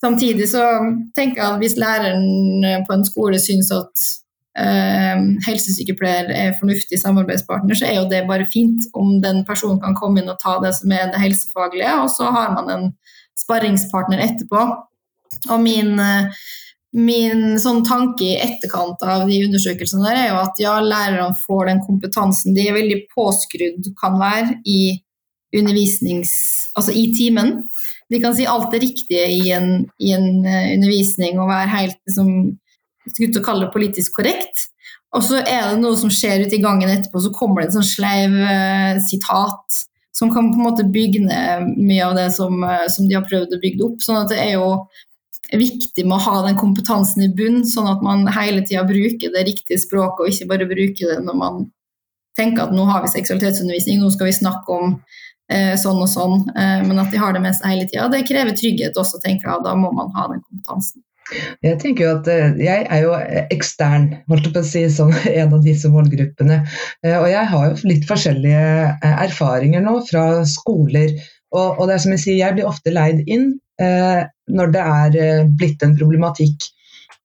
samtidig 0.00 0.50
så 0.52 0.64
tenker 1.16 1.40
jeg 1.40 1.46
at 1.48 1.62
hvis 1.62 1.78
læreren 1.80 2.84
på 2.86 2.94
en 2.94 3.06
skole 3.08 3.40
syns 3.42 3.72
at 3.74 3.90
eh, 3.90 4.20
helsesykepleier 4.58 6.30
er 6.34 6.56
fornuftig 6.58 6.98
samarbeidspartner, 6.98 7.76
så 7.78 7.86
er 7.86 8.00
jo 8.00 8.08
det 8.10 8.24
bare 8.26 8.48
fint 8.50 8.88
om 8.98 9.20
den 9.22 9.44
personen 9.46 9.78
kan 9.82 9.94
komme 9.94 10.20
inn 10.20 10.32
og 10.32 10.40
ta 10.42 10.56
det 10.64 10.72
som 10.74 10.90
er 10.90 11.12
det 11.12 11.20
helsefaglige, 11.22 11.92
og 12.02 12.10
så 12.10 12.32
har 12.34 12.50
man 12.56 12.72
en 12.74 12.88
sparringspartner 13.38 14.22
etterpå. 14.24 14.64
Og 15.54 15.60
min, 15.62 15.94
eh, 16.02 16.26
min 16.98 17.58
sånn 17.62 17.84
tanke 17.86 18.26
i 18.26 18.38
etterkant 18.42 19.02
av 19.06 19.28
de 19.28 19.38
undersøkelsene 19.46 20.08
der 20.08 20.18
er 20.18 20.28
jo 20.32 20.40
at 20.42 20.58
ja, 20.62 20.74
lærerne 20.82 21.38
får 21.46 21.70
den 21.70 21.84
kompetansen 21.86 22.56
de 22.56 22.66
er 22.66 22.78
veldig 22.78 23.04
påskrudd 23.14 23.92
kan 24.00 24.18
være 24.20 24.58
i 24.66 24.98
undervisnings... 25.56 26.34
Altså 26.78 26.92
i 26.94 27.08
timen. 27.10 27.64
De 28.10 28.20
kan 28.22 28.34
si 28.34 28.44
alt 28.46 28.70
det 28.70 28.78
riktige 28.84 29.24
i 29.26 29.50
en, 29.54 29.86
i 29.98 30.12
en 30.14 30.44
uh, 30.44 30.68
undervisning 30.76 31.40
og 31.42 31.50
være 31.50 31.72
helt 31.72 31.96
liksom, 32.06 32.28
skulle 33.10 33.34
til 33.34 33.42
å 33.42 33.46
kalle 33.46 33.66
det 33.66 33.74
politisk 33.74 34.18
korrekt. 34.18 34.70
Og 35.16 35.24
så 35.26 35.40
er 35.42 35.72
det 35.72 35.80
noe 35.80 35.98
som 35.98 36.10
skjer 36.12 36.44
ute 36.44 36.56
i 36.56 36.62
gangen 36.62 36.90
etterpå, 36.90 37.22
så 37.22 37.32
kommer 37.34 37.62
det 37.62 37.70
et 37.70 37.78
sånn 37.78 37.86
sleiv 37.86 38.34
uh, 38.38 39.00
sitat 39.08 39.80
som 40.14 40.30
kan 40.30 40.50
på 40.52 40.58
en 40.58 40.66
måte 40.68 40.86
bygge 40.86 41.24
ned 41.24 41.72
mye 41.78 42.04
av 42.06 42.14
det 42.18 42.28
som, 42.36 42.62
uh, 42.62 42.86
som, 42.92 43.08
de 43.10 43.16
har 43.18 43.26
prøvd 43.26 43.56
å 43.56 43.62
bygge 43.62 43.86
opp. 43.88 44.04
sånn 44.04 44.20
at 44.22 44.30
det 44.30 44.38
er 44.42 44.54
jo 44.54 44.70
viktig 45.50 46.04
med 46.06 46.14
å 46.14 46.22
ha 46.28 46.36
den 46.46 46.60
kompetansen 46.60 47.26
i 47.26 47.32
bunn, 47.34 47.64
sånn 47.66 47.90
at 47.90 48.04
man 48.06 48.22
hele 48.36 48.62
tida 48.62 48.84
bruker 48.86 49.34
det 49.34 49.48
riktige 49.48 49.82
språket, 49.82 50.22
og 50.22 50.30
ikke 50.30 50.50
bare 50.52 50.70
bruker 50.70 51.16
det 51.16 51.18
når 51.26 51.40
man 51.42 51.64
tenker 52.38 52.68
at 52.68 52.76
nå 52.76 52.84
har 52.86 53.02
vi 53.02 53.10
seksualitetsundervisning, 53.16 53.98
nå 53.98 54.12
skal 54.14 54.30
vi 54.30 54.36
snakke 54.36 54.76
om 54.76 54.92
eh, 55.50 55.74
sånn 55.74 55.98
og 55.98 56.06
sånn, 56.12 56.44
men 56.54 57.02
at 57.02 57.10
de 57.10 57.18
har 57.18 57.34
det 57.34 57.42
med 57.42 57.58
seg 57.58 57.72
hele 57.72 57.88
tida. 57.90 58.06
Det 58.14 58.22
krever 58.30 58.54
trygghet 58.54 59.02
også, 59.02 59.18
tenker 59.24 59.50
jeg, 59.50 59.58
og 59.58 59.66
da 59.66 59.74
må 59.74 59.90
man 59.96 60.14
ha 60.14 60.28
den 60.30 60.44
kompetansen. 60.44 61.02
Jeg 61.64 61.78
tenker 61.82 62.04
jo 62.04 62.12
at 62.18 62.28
eh, 62.30 62.56
jeg 62.60 62.86
er 62.90 63.04
jo 63.04 63.14
ekstern, 63.54 64.08
holdt 64.30 64.48
jeg 64.48 64.54
på 64.54 64.62
å 64.62 64.68
si, 64.70 64.84
som 64.92 65.12
en 65.40 65.54
av 65.56 65.64
disse 65.66 65.90
målgruppene. 65.92 66.60
Eh, 67.06 67.16
og 67.16 67.28
jeg 67.30 67.46
har 67.52 67.68
jo 67.68 67.90
litt 67.90 68.08
forskjellige 68.08 68.64
eh, 68.92 69.16
erfaringer 69.26 69.84
nå 69.84 69.98
fra 70.08 70.26
skoler. 70.48 71.14
Og, 71.54 71.80
og 71.80 71.86
det 71.88 71.96
er 71.96 72.04
som 72.04 72.14
jeg 72.16 72.24
sier, 72.24 72.40
jeg 72.40 72.58
blir 72.58 72.70
ofte 72.70 72.94
leid 72.94 73.24
inn 73.26 73.52
når 73.80 74.72
det 74.74 74.80
er 74.84 75.46
blitt 75.56 75.80
en 75.80 75.94
problematikk 75.96 76.66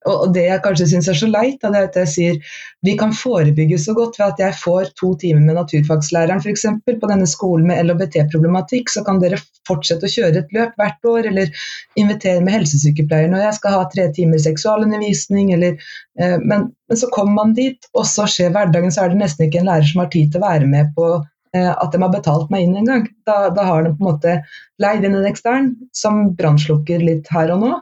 og 0.06 0.34
det 0.36 0.44
jeg 0.46 0.62
kanskje 0.62 0.88
syns 0.92 1.08
er 1.10 1.18
så 1.18 1.28
leit, 1.30 1.58
det 1.62 1.72
er 1.72 1.88
at 1.88 1.98
jeg 1.98 2.12
sier 2.12 2.56
vi 2.86 2.94
kan 3.00 3.14
forebygge 3.16 3.78
så 3.82 3.96
godt 3.98 4.20
ved 4.20 4.26
at 4.28 4.42
jeg 4.44 4.58
får 4.62 4.92
to 5.00 5.12
timer 5.22 5.42
med 5.48 5.58
naturfagslæreren 5.58 6.44
f.eks. 6.44 6.66
på 6.86 7.10
denne 7.10 7.28
skolen 7.30 7.70
med 7.70 7.82
LHBT-problematikk, 7.88 8.92
så 8.94 9.02
kan 9.08 9.22
dere 9.24 9.40
fortsette 9.68 10.06
å 10.06 10.14
kjøre 10.14 10.44
et 10.44 10.54
løp 10.56 10.76
hvert 10.78 11.10
år, 11.10 11.30
eller 11.32 11.68
invitere 12.00 12.44
med 12.46 12.60
helsesykepleier 12.60 13.32
når 13.32 13.48
jeg 13.48 13.60
skal 13.60 13.78
ha 13.80 13.86
tre 13.94 14.10
timer 14.18 14.44
seksualundervisning, 14.44 15.54
eller 15.58 15.80
eh, 16.20 16.38
men, 16.38 16.70
men, 16.70 17.00
så 17.02 17.10
kommer 17.16 17.40
man 17.40 17.56
dit, 17.58 17.90
og 17.98 18.06
så 18.10 18.28
skjer 18.30 18.54
hverdagen, 18.54 18.94
så 18.94 19.06
er 19.06 19.14
det 19.14 19.24
nesten 19.24 19.48
ikke 19.48 19.64
en 19.64 19.72
lærer 19.72 19.90
som 19.90 20.04
har 20.04 20.14
tid 20.14 20.30
til 20.32 20.44
å 20.44 20.46
være 20.46 20.70
med 20.70 20.94
på 20.98 21.10
eh, 21.58 21.72
at 21.72 21.90
de 21.96 22.04
har 22.06 22.14
betalt 22.14 22.54
meg 22.54 22.68
inn 22.68 22.78
en 22.84 22.92
gang. 22.94 23.10
Da, 23.26 23.48
da 23.56 23.66
har 23.72 23.88
de 23.88 23.96
på 23.96 24.06
en 24.06 24.12
måte 24.12 24.38
leid 24.84 25.08
inn 25.08 25.18
en 25.18 25.30
ekstern 25.32 25.74
som 25.98 26.28
brannslukker 26.38 27.02
litt 27.02 27.34
her 27.34 27.58
og 27.58 27.66
nå. 27.66 27.74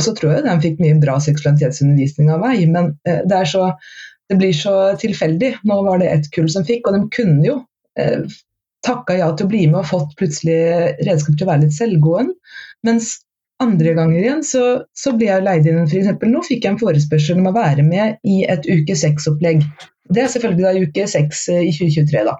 Og 0.00 0.04
så 0.06 0.14
tror 0.16 0.32
jeg 0.32 0.46
de 0.46 0.52
fikk 0.62 0.78
mye 0.80 0.96
bra 1.02 1.18
seksualitetsundervisning 1.20 2.30
av 2.32 2.40
meg, 2.40 2.62
men 2.72 2.94
eh, 3.04 3.20
det, 3.28 3.42
så, 3.52 3.66
det, 4.32 4.38
blir 4.40 4.54
så 4.56 4.76
tilfeldig. 5.00 5.58
Nå 5.68 5.82
var 5.84 6.00
det 6.00 6.08
ett 6.08 6.30
kull 6.32 6.48
som 6.48 6.64
fikk, 6.64 6.88
og 6.88 6.96
de 6.96 7.02
kunne 7.12 7.44
jo 7.44 7.58
eh, 8.00 8.24
takka 8.86 9.18
ja 9.18 9.28
til 9.36 9.44
å 9.44 9.52
bli 9.52 9.66
med 9.68 9.82
og 9.82 9.90
fått 9.90 10.14
plutselig 10.16 10.56
redskap 11.04 11.36
til 11.36 11.44
å 11.44 11.50
være 11.50 11.66
litt 11.66 11.76
selvgående. 11.76 12.56
Mens 12.88 13.18
andre 13.60 13.92
ganger 13.92 14.22
igjen 14.22 14.44
så, 14.46 14.64
så 14.96 15.12
blir 15.12 15.34
jeg 15.34 15.44
leid 15.44 15.68
inn 15.68 15.82
f.eks. 15.84 16.14
Nå 16.32 16.44
fikk 16.48 16.64
jeg 16.64 16.72
en 16.72 16.80
forespørsel 16.80 17.42
om 17.42 17.50
å 17.50 17.56
være 17.58 17.84
med 17.84 18.16
i 18.24 18.40
et 18.48 18.64
uke 18.64 18.96
seks-opplegg. 18.96 19.66
Det 20.08 20.24
er 20.24 20.32
selvfølgelig 20.32 20.64
da 20.64 20.86
uke 20.88 21.10
seks 21.12 21.44
eh, 21.52 21.66
i 21.68 21.74
2023, 21.76 22.24
da. 22.30 22.38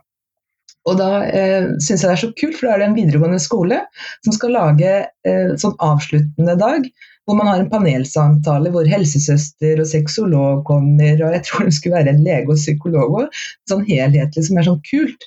Og 0.89 0.97
da 0.97 1.11
eh, 1.29 1.69
syns 1.77 2.01
jeg 2.01 2.09
det 2.09 2.17
er 2.17 2.23
så 2.25 2.33
kult, 2.41 2.57
for 2.57 2.71
da 2.71 2.73
er 2.73 2.83
det 2.83 2.89
en 2.89 2.97
videregående 2.97 3.43
skole 3.43 3.83
som 4.25 4.33
skal 4.33 4.57
lage 4.57 4.93
eh, 5.29 5.53
sånn 5.61 5.77
avsluttende 5.85 6.57
dag 6.61 6.89
hvor 7.31 7.39
man 7.39 7.47
har 7.47 7.63
en 7.63 7.71
panelsamtale 7.71 8.73
hvor 8.75 8.89
helsesøster 8.91 9.81
og 9.81 9.87
sexolog 9.87 10.65
kommer, 10.67 11.15
og 11.23 11.37
jeg 11.37 11.47
tror 11.47 11.69
det 11.69 11.75
skulle 11.77 12.01
være 12.01 12.15
en 12.17 12.23
lege 12.27 12.51
og 12.51 12.59
psykolog 12.59 13.19
òg. 13.23 13.43
Sånn 13.71 13.87
helhetlig 13.87 14.47
som 14.49 14.59
er 14.59 14.67
sånn 14.67 14.81
kult. 14.91 15.27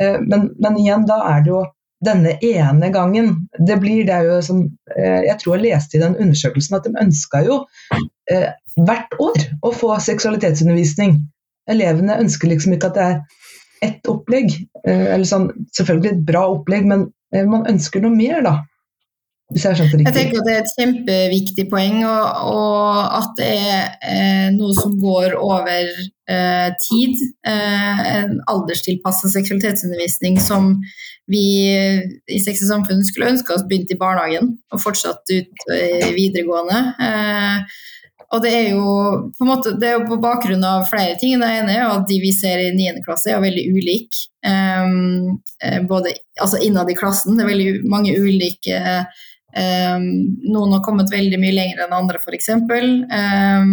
Eh, 0.00 0.16
men, 0.24 0.50
men, 0.56 0.78
igjen, 0.80 1.04
da 1.08 1.20
er 1.34 1.44
det 1.44 1.52
jo 1.52 1.62
denne 2.06 2.36
ene 2.44 2.90
gangen. 2.94 3.32
Det 3.68 3.78
blir 3.82 4.04
det 4.08 4.18
jo 4.26 4.40
som 4.44 4.64
eh, 4.96 5.22
Jeg 5.28 5.38
tror 5.40 5.56
jeg 5.56 5.66
leste 5.68 5.96
i 5.96 6.02
den 6.02 6.16
undersøkelsen 6.16 6.76
at 6.78 6.88
de 6.88 6.96
ønska 7.04 7.44
jo 7.46 7.62
eh, 8.32 8.50
hvert 8.76 9.16
år 9.22 9.44
å 9.64 9.72
få 9.72 9.94
seksualitetsundervisning. 10.04 11.18
Elevene 11.70 12.20
ønsker 12.22 12.52
liksom 12.52 12.76
ikke 12.76 12.92
at 12.92 12.98
det 12.98 13.06
er 13.10 13.18
ett 13.86 14.08
opplegg, 14.08 14.52
eh, 14.86 15.06
eller 15.14 15.28
sånn, 15.28 15.50
selvfølgelig 15.76 16.12
et 16.12 16.24
bra 16.28 16.46
opplegg, 16.54 16.86
men 16.88 17.08
eh, 17.34 17.44
man 17.48 17.66
ønsker 17.68 18.04
noe 18.04 18.14
mer, 18.16 18.40
da. 18.44 18.54
Hvis 19.54 19.62
jeg 19.62 19.78
skjønte 19.78 19.98
riktig. 20.00 20.10
Jeg 20.10 20.16
tenker 20.16 20.40
at 20.40 20.46
Det 20.46 20.54
er 20.54 20.62
et 20.64 20.72
kjempeviktig 20.74 21.64
poeng, 21.70 22.00
og, 22.02 22.24
og 22.50 23.02
at 23.20 23.34
det 23.38 23.50
er 23.54 23.82
eh, 24.02 24.46
noe 24.56 24.74
som 24.74 24.96
går 24.98 25.36
over 25.38 25.92
eh, 25.94 26.70
tid. 26.82 27.22
Eh, 27.46 28.00
en 28.16 28.40
alderstilpassa 28.50 29.30
seksualitetsundervisning 29.30 30.40
som 30.42 30.74
vi 31.30 31.44
i 31.70 32.40
Sex 32.42 32.64
og 32.66 32.72
Samfunn 32.72 33.06
skulle 33.06 33.32
ønske 33.34 33.54
oss 33.54 33.64
begynte 33.66 33.94
i 33.94 33.98
barnehagen 33.98 34.52
og 34.74 34.82
fortsatt 34.82 35.22
ut 35.30 35.66
i 35.74 36.10
videregående. 36.14 36.82
Eh, 37.06 37.78
og 38.34 38.42
det 38.42 38.52
er 38.52 38.72
jo 38.74 38.86
på 39.38 39.46
måte, 39.46 39.76
det 39.78 39.88
er 39.88 40.00
jo 40.00 40.08
på 40.08 40.18
bakgrunn 40.22 40.64
av 40.66 40.88
flere 40.90 41.14
ting. 41.20 41.38
Det 41.38 41.50
ene 41.60 41.76
er 41.76 41.84
jo 41.84 41.92
at 42.00 42.08
de 42.10 42.18
vi 42.22 42.32
ser 42.34 42.64
i 42.64 42.72
9. 42.74 43.04
klasse 43.06 43.30
er 43.30 43.42
veldig 43.42 43.66
ulike. 43.76 44.26
Um, 44.46 45.38
både 45.86 46.12
altså 46.42 46.58
innad 46.62 46.90
i 46.90 46.98
klassen. 46.98 47.38
Det 47.38 47.46
er 47.46 47.52
veldig 47.52 47.70
mange 47.90 48.16
ulike 48.18 48.80
Noen 49.56 50.74
har 50.74 50.84
kommet 50.84 51.12
veldig 51.12 51.38
mye 51.40 51.54
lenger 51.56 51.84
enn 51.84 51.94
andre, 51.96 52.20
f.eks. 52.20 52.50
Um, 52.52 53.70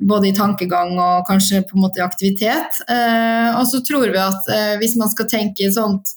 både 0.00 0.30
i 0.30 0.34
tankegang 0.36 0.96
og 0.98 1.28
kanskje 1.28 1.62
på 1.68 1.76
en 1.76 1.84
måte 1.84 2.00
i 2.00 2.06
aktivitet. 2.06 2.80
Uh, 2.88 3.60
og 3.60 3.66
så 3.70 3.82
tror 3.86 4.08
vi 4.10 4.22
at 4.22 4.50
uh, 4.50 4.74
hvis 4.80 4.96
man 4.98 5.12
skal 5.12 5.28
tenke 5.30 5.70
sånt 5.74 6.16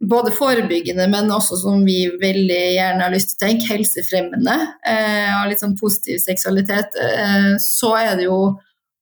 både 0.00 0.30
forebyggende, 0.30 1.08
men 1.10 1.30
også 1.32 1.56
som 1.58 1.84
vi 1.86 2.04
veldig 2.20 2.60
gjerne 2.76 3.02
har 3.02 3.14
lyst 3.14 3.32
til 3.32 3.38
å 3.38 3.44
tenke, 3.48 3.70
helsefremmende 3.72 4.54
eh, 4.86 5.32
og 5.40 5.48
litt 5.50 5.62
sånn 5.62 5.74
positiv 5.78 6.20
seksualitet, 6.22 6.94
eh, 7.02 7.56
så 7.62 7.94
er 7.98 8.12
det 8.18 8.28
jo 8.28 8.36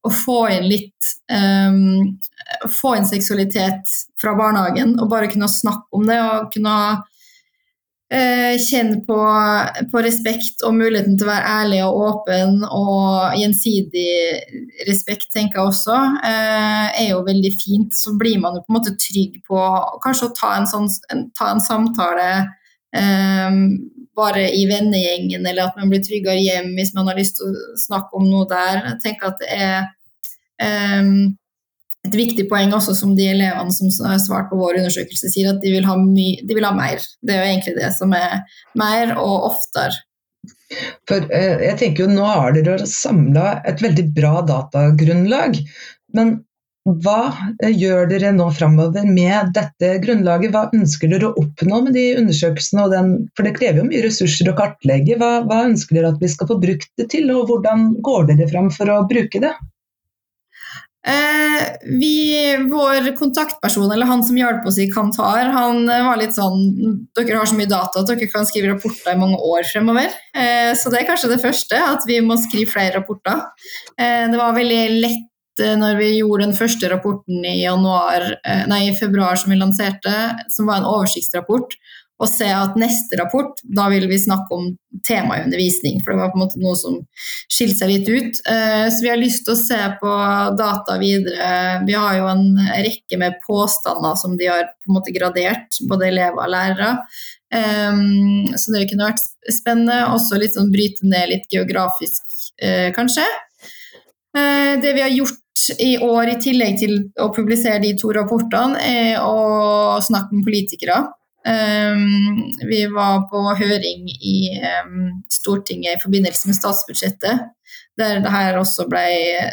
å 0.06 0.12
få 0.12 0.38
inn 0.54 0.70
litt 0.70 1.12
eh, 1.32 1.82
Få 2.70 2.92
inn 2.94 3.08
seksualitet 3.08 3.90
fra 4.22 4.36
barnehagen 4.38 4.92
og 5.02 5.08
bare 5.10 5.26
kunne 5.26 5.48
snakke 5.50 5.98
om 5.98 6.04
det 6.06 6.20
og 6.22 6.52
kunne 6.54 6.76
Eh, 6.76 7.15
kjenn 8.62 8.92
på, 9.06 9.16
på, 9.92 10.02
respekt 10.04 10.62
og 10.66 10.76
muligheten 10.78 11.16
til 11.18 11.26
å 11.26 11.30
være 11.30 11.54
ærlig 11.60 11.80
og 11.84 11.98
åpen 12.06 12.62
og 12.64 13.36
gjensidig 13.36 14.06
respekt, 14.88 15.28
tenker 15.34 15.60
jeg 15.60 15.72
også, 15.72 15.96
eh, 16.24 16.86
er 17.02 17.10
jo 17.10 17.24
veldig 17.26 17.52
fint. 17.60 17.96
Så 17.96 18.14
blir 18.20 18.38
man 18.42 18.56
jo 18.56 18.64
på 18.64 18.72
en 18.72 18.78
måte 18.78 18.94
trygg 19.00 19.40
på 19.48 19.60
kanskje 20.04 20.30
å 20.30 20.36
ta 20.36 20.54
en, 20.56 20.68
sånn, 20.70 20.88
ta 21.36 21.50
en 21.52 21.62
samtale 21.62 22.28
eh, 22.96 23.60
bare 24.16 24.46
i 24.56 24.64
vennegjengen, 24.70 25.44
eller 25.44 25.66
at 25.66 25.76
man 25.76 25.92
blir 25.92 26.04
tryggere 26.04 26.40
hjem 26.40 26.72
hvis 26.78 26.94
man 26.96 27.10
har 27.10 27.18
lyst 27.18 27.36
til 27.40 27.52
å 27.52 27.80
snakke 27.86 28.16
om 28.16 28.30
noe 28.30 28.48
der. 28.50 28.84
Jeg 28.92 29.02
tenker 29.04 29.32
at 29.32 29.42
det 29.42 29.50
er 29.52 29.76
eh, 30.64 31.12
et 32.06 32.16
viktig 32.18 32.46
poeng 32.50 32.72
også 32.76 32.94
som 32.96 33.14
de 33.18 33.28
elevene 33.34 33.74
som 33.74 34.10
har 34.10 34.22
svart 34.22 34.50
på 34.50 34.58
vår 34.60 34.80
undersøkelse, 34.80 35.30
sier 35.32 35.52
at 35.52 35.62
de 35.62 35.74
vil 35.74 35.86
de 35.86 36.56
vil 36.56 36.66
ha 36.66 36.72
mer. 36.76 37.02
Det 37.22 37.34
er 37.34 37.42
jo 37.42 37.52
egentlig 37.52 37.76
det 37.78 37.92
som 37.96 38.14
er 38.16 38.42
mer 38.78 39.16
og 39.18 39.50
oftere. 39.52 39.94
For 41.06 41.22
eh, 41.34 41.62
jeg 41.62 41.78
tenker 41.78 42.04
jo 42.04 42.14
Nå 42.16 42.26
har 42.26 42.56
dere 42.56 42.88
samla 42.90 43.60
et 43.68 43.82
veldig 43.82 44.08
bra 44.16 44.40
datagrunnlag. 44.46 45.58
Men 46.16 46.32
hva 46.86 47.20
eh, 47.62 47.72
gjør 47.74 48.10
dere 48.10 48.32
nå 48.34 48.48
framover 48.54 49.06
med 49.06 49.52
dette 49.56 49.92
grunnlaget? 50.02 50.52
Hva 50.54 50.66
ønsker 50.74 51.10
dere 51.10 51.30
å 51.30 51.42
oppnå 51.42 51.80
med 51.86 51.96
de 51.98 52.04
undersøkelsene? 52.20 52.88
Den, 52.92 53.14
for 53.38 53.46
det 53.46 53.56
krever 53.58 53.82
jo 53.82 53.88
mye 53.88 54.04
ressurser 54.06 54.50
å 54.50 54.56
kartlegge. 54.58 55.18
Hva, 55.22 55.32
hva 55.46 55.64
ønsker 55.70 55.98
dere 55.98 56.12
at 56.14 56.22
vi 56.22 56.30
skal 56.30 56.50
få 56.50 56.58
brukt 56.62 56.90
det 57.00 57.08
til, 57.14 57.30
og 57.34 57.50
hvordan 57.50 57.88
går 58.06 58.30
dere 58.32 58.50
fram 58.52 58.70
for 58.74 58.92
å 58.92 59.02
bruke 59.10 59.42
det? 59.42 59.54
Eh, 61.06 61.66
vi, 62.00 62.56
vår 62.70 63.16
kontaktperson, 63.16 63.92
eller 63.92 64.06
han 64.06 64.24
som 64.26 64.38
hjalp 64.38 64.66
oss 64.66 64.78
i 64.82 64.88
Kantar, 64.90 65.52
han 65.54 65.84
eh, 65.88 66.02
var 66.02 66.18
litt 66.18 66.34
sånn 66.34 66.64
Dere 67.14 67.38
har 67.38 67.46
så 67.46 67.58
mye 67.58 67.70
data 67.70 68.02
at 68.02 68.10
dere 68.10 68.26
kan 68.32 68.48
skrive 68.48 68.72
rapporter 68.72 69.12
i 69.14 69.20
mange 69.20 69.38
år 69.38 69.68
fremover. 69.70 70.10
Eh, 70.34 70.72
så 70.74 70.90
det 70.90 71.02
er 71.04 71.08
kanskje 71.12 71.30
det 71.30 71.42
første, 71.44 71.78
at 71.78 72.08
vi 72.10 72.18
må 72.26 72.38
skrive 72.42 72.72
flere 72.74 72.98
rapporter. 72.98 73.44
Det 73.96 74.38
var 74.38 74.56
veldig 74.56 74.82
lett 74.98 75.22
når 75.56 75.94
vi 75.96 76.08
gjorde 76.18 76.44
den 76.44 76.56
første 76.58 76.88
rapporten 76.92 77.44
i 77.48 77.62
januar, 77.62 78.26
nei, 78.68 78.82
i 78.90 78.96
februar 78.98 79.38
som 79.40 79.54
vi 79.54 79.56
lanserte, 79.56 80.12
som 80.52 80.68
var 80.68 80.82
en 80.82 80.88
oversiktsrapport 80.90 81.78
og 82.16 82.28
se 82.30 82.46
at 82.48 82.76
neste 82.80 83.18
rapport, 83.20 83.58
da 83.76 83.90
vil 83.92 84.06
vi 84.08 84.16
snakke 84.20 84.56
om 84.56 84.70
temaet 85.04 85.44
undervisning. 85.44 85.98
For 86.00 86.14
det 86.14 86.22
var 86.22 86.32
på 86.32 86.38
en 86.38 86.44
måte 86.46 86.60
noe 86.62 86.76
som 86.78 86.98
skilte 87.52 87.82
seg 87.82 87.92
litt 87.92 88.08
ut. 88.08 88.40
Eh, 88.48 88.86
så 88.92 89.04
vi 89.04 89.10
har 89.12 89.20
lyst 89.20 89.44
til 89.44 89.52
å 89.52 89.60
se 89.60 89.80
på 90.00 90.12
data 90.56 90.96
videre. 91.02 91.48
Vi 91.84 91.96
har 91.96 92.16
jo 92.16 92.28
en 92.32 92.46
rekke 92.86 93.20
med 93.20 93.36
påstander 93.44 94.16
som 94.20 94.36
de 94.40 94.48
har 94.48 94.64
på 94.70 94.90
en 94.90 94.96
måte 94.96 95.12
gradert, 95.16 95.80
både 95.90 96.08
elever 96.08 96.40
og 96.40 96.54
lærere. 96.54 96.92
Eh, 97.52 98.04
så 98.56 98.72
det 98.72 98.86
kunne 98.92 99.10
vært 99.10 99.26
spennende. 99.52 100.06
Også 100.16 100.40
litt 100.40 100.56
sånn 100.56 100.72
bryte 100.72 101.04
ned 101.04 101.34
litt 101.34 101.52
geografisk, 101.52 102.24
eh, 102.62 102.88
kanskje. 102.96 103.26
Det 104.36 104.90
vi 104.92 105.00
har 105.00 105.08
gjort 105.08 105.62
i 105.80 105.94
år, 106.04 106.28
i 106.28 106.40
tillegg 106.44 106.74
til 106.76 106.98
å 107.24 107.30
publisere 107.32 107.80
de 107.80 107.94
to 107.96 108.10
rapportene, 108.12 108.76
er 108.76 109.22
å 109.24 109.96
snakke 110.04 110.36
med 110.36 110.44
politikere. 110.44 110.98
Um, 111.46 112.52
vi 112.66 112.80
var 112.90 113.28
på 113.30 113.38
høring 113.54 114.08
i 114.10 114.38
um, 114.82 115.20
Stortinget 115.30 115.94
i 115.94 116.02
forbindelse 116.02 116.48
med 116.48 116.58
statsbudsjettet, 116.58 117.44
der 117.98 118.22
det 118.24 118.32
her 118.32 118.58
også 118.58 118.88
ble, 118.90 119.04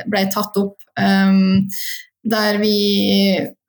ble 0.09 0.23
tatt 0.33 0.57
opp. 0.57 0.79
Um, 0.97 1.67
der 2.23 2.57
vi 2.61 2.77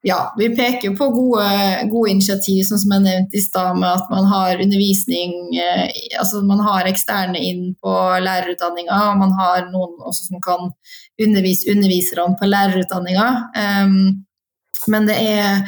ja, 0.04 0.34
vi 0.38 0.50
peker 0.56 0.92
på 0.96 1.06
gode, 1.16 1.44
gode, 1.88 2.10
initiativ, 2.12 2.58
sånn 2.68 2.80
som 2.82 2.92
jeg 2.92 3.04
nevnte 3.06 3.38
i 3.40 3.44
stad, 3.44 3.78
med 3.80 3.88
at 3.88 4.10
man 4.12 4.26
har 4.28 4.60
undervisning 4.60 5.32
eh, 5.56 5.86
altså 6.20 6.42
Man 6.44 6.60
har 6.60 6.84
eksterne 6.90 7.40
inn 7.40 7.70
på 7.80 7.94
lærerutdanninga, 8.24 8.98
og 9.10 9.22
man 9.22 9.32
har 9.38 9.64
noen 9.70 9.96
også 10.04 10.28
som 10.28 10.42
kan 10.44 10.74
undervise 11.24 11.72
underviserne 11.72 12.36
på 12.36 12.50
lærerutdanninga. 12.52 13.28
Men 14.92 15.08
det 15.08 15.16
er 15.16 15.64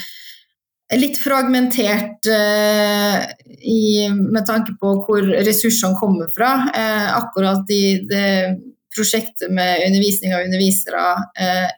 litt 0.94 1.18
fragmentert 1.18 2.26
eh, 2.30 3.24
i, 3.58 4.06
med 4.12 4.46
tanke 4.46 4.76
på 4.78 5.04
hvor 5.06 5.22
ressursene 5.34 5.98
kommer 5.98 6.28
fra. 6.34 6.70
Eh, 6.70 7.16
akkurat 7.16 7.70
i 7.74 7.98
det 8.06 8.58
prosjektet 8.94 9.50
med 9.52 9.82
undervisning 9.88 10.34
av 10.34 10.42
undervisere 10.46 11.02
eh, 11.42 11.70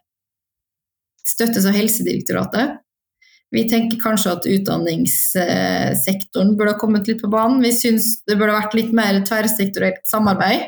støttes 1.26 1.66
av 1.66 1.72
Helsedirektoratet. 1.76 2.68
Vi 3.50 3.68
tenker 3.68 3.98
kanskje 4.02 4.32
at 4.36 4.46
utdanningssektoren 4.46 6.56
burde 6.58 6.72
ha 6.74 6.78
kommet 6.80 7.08
litt 7.08 7.22
på 7.22 7.28
banen. 7.32 7.62
Vi 7.64 7.72
syns 7.72 8.24
det 8.28 8.36
burde 8.36 8.52
ha 8.52 8.60
vært 8.60 8.74
litt 8.76 8.92
mer 8.96 9.24
tverrsektorielt 9.24 10.02
samarbeid. 10.10 10.60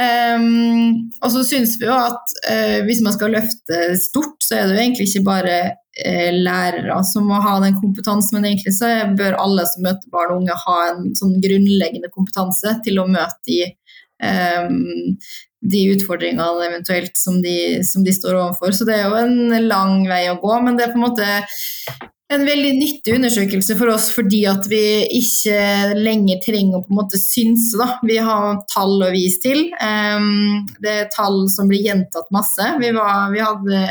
Um, 0.00 1.10
og 1.20 1.32
så 1.34 1.42
syns 1.44 1.74
vi 1.80 1.84
jo 1.84 1.92
at 1.92 2.32
uh, 2.48 2.78
hvis 2.86 3.02
man 3.04 3.12
skal 3.12 3.34
løfte 3.34 3.80
stort, 4.00 4.38
så 4.40 4.56
er 4.56 4.68
det 4.68 4.76
jo 4.76 4.84
egentlig 4.84 5.08
ikke 5.10 5.26
bare 5.26 5.56
uh, 5.74 6.30
lærere 6.32 6.96
som 7.04 7.28
må 7.28 7.40
ha 7.44 7.58
den 7.60 7.76
kompetansen, 7.82 8.38
men 8.38 8.48
egentlig 8.48 8.72
så 8.78 8.88
bør 9.18 9.36
alle 9.42 9.66
som 9.68 9.84
møter 9.84 10.14
barn 10.14 10.32
og 10.32 10.40
unge 10.40 10.56
ha 10.62 10.78
en 10.86 11.10
sånn 11.18 11.36
grunnleggende 11.44 12.08
kompetanse 12.14 12.78
til 12.86 13.02
å 13.02 13.08
møte 13.10 13.36
de, 13.50 13.60
um, 14.24 15.12
de 15.60 15.82
utfordringene 15.94 16.68
eventuelt 16.68 17.16
som 17.18 17.40
de, 17.44 17.84
som 17.84 18.04
de, 18.04 18.14
står 18.16 18.38
overfor. 18.38 18.72
Så 18.76 18.86
det 18.88 18.96
er 18.96 19.10
jo 19.10 19.18
en 19.20 19.68
lang 19.68 20.06
vei 20.08 20.24
å 20.30 20.38
gå, 20.40 20.54
men 20.64 20.78
det 20.78 20.86
er 20.86 20.94
på 20.94 21.00
en 21.00 21.06
måte 21.08 21.28
en 22.30 22.44
veldig 22.46 22.70
nyttig 22.78 23.16
undersøkelse 23.16 23.74
for 23.74 23.90
oss 23.90 24.06
fordi 24.14 24.44
at 24.46 24.68
vi 24.70 24.82
ikke 25.18 25.96
lenger 25.98 26.38
trenger 26.44 26.78
å 26.78 26.84
på 26.84 26.92
en 26.94 27.00
måte 27.00 27.18
synse. 27.18 27.74
Da. 27.80 27.96
Vi 28.06 28.20
har 28.22 28.60
tall 28.70 29.02
å 29.02 29.10
vise 29.12 29.42
til. 29.42 29.64
Um, 29.82 30.68
det 30.82 30.92
er 30.94 31.10
tall 31.14 31.42
som 31.52 31.70
blir 31.70 31.88
gjentatt 31.88 32.30
masse. 32.34 32.68
Vi, 32.80 32.92
var, 32.94 33.32
vi 33.34 33.42
hadde 33.42 33.82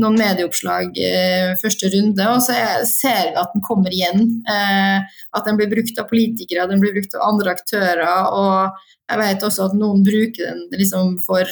noen 0.00 0.16
medieoppslag 0.18 0.96
eh, 0.98 1.52
første 1.60 1.90
runde, 1.92 2.26
og 2.30 2.40
så 2.44 2.56
ser 2.88 3.30
vi 3.30 3.38
at 3.40 3.52
den 3.54 3.64
kommer 3.64 3.94
igjen. 3.94 4.24
Eh, 4.50 5.20
at 5.36 5.46
den 5.48 5.58
blir 5.60 5.70
brukt 5.70 6.00
av 6.00 6.08
politikere, 6.10 6.66
den 6.70 6.82
blir 6.82 6.94
brukt 6.96 7.14
av 7.18 7.26
andre 7.28 7.54
aktører. 7.54 8.02
Og 8.34 8.82
jeg 9.10 9.20
vet 9.20 9.46
også 9.46 9.68
at 9.68 9.78
noen 9.78 10.02
bruker 10.06 10.50
den 10.50 10.66
liksom 10.80 11.16
for 11.26 11.48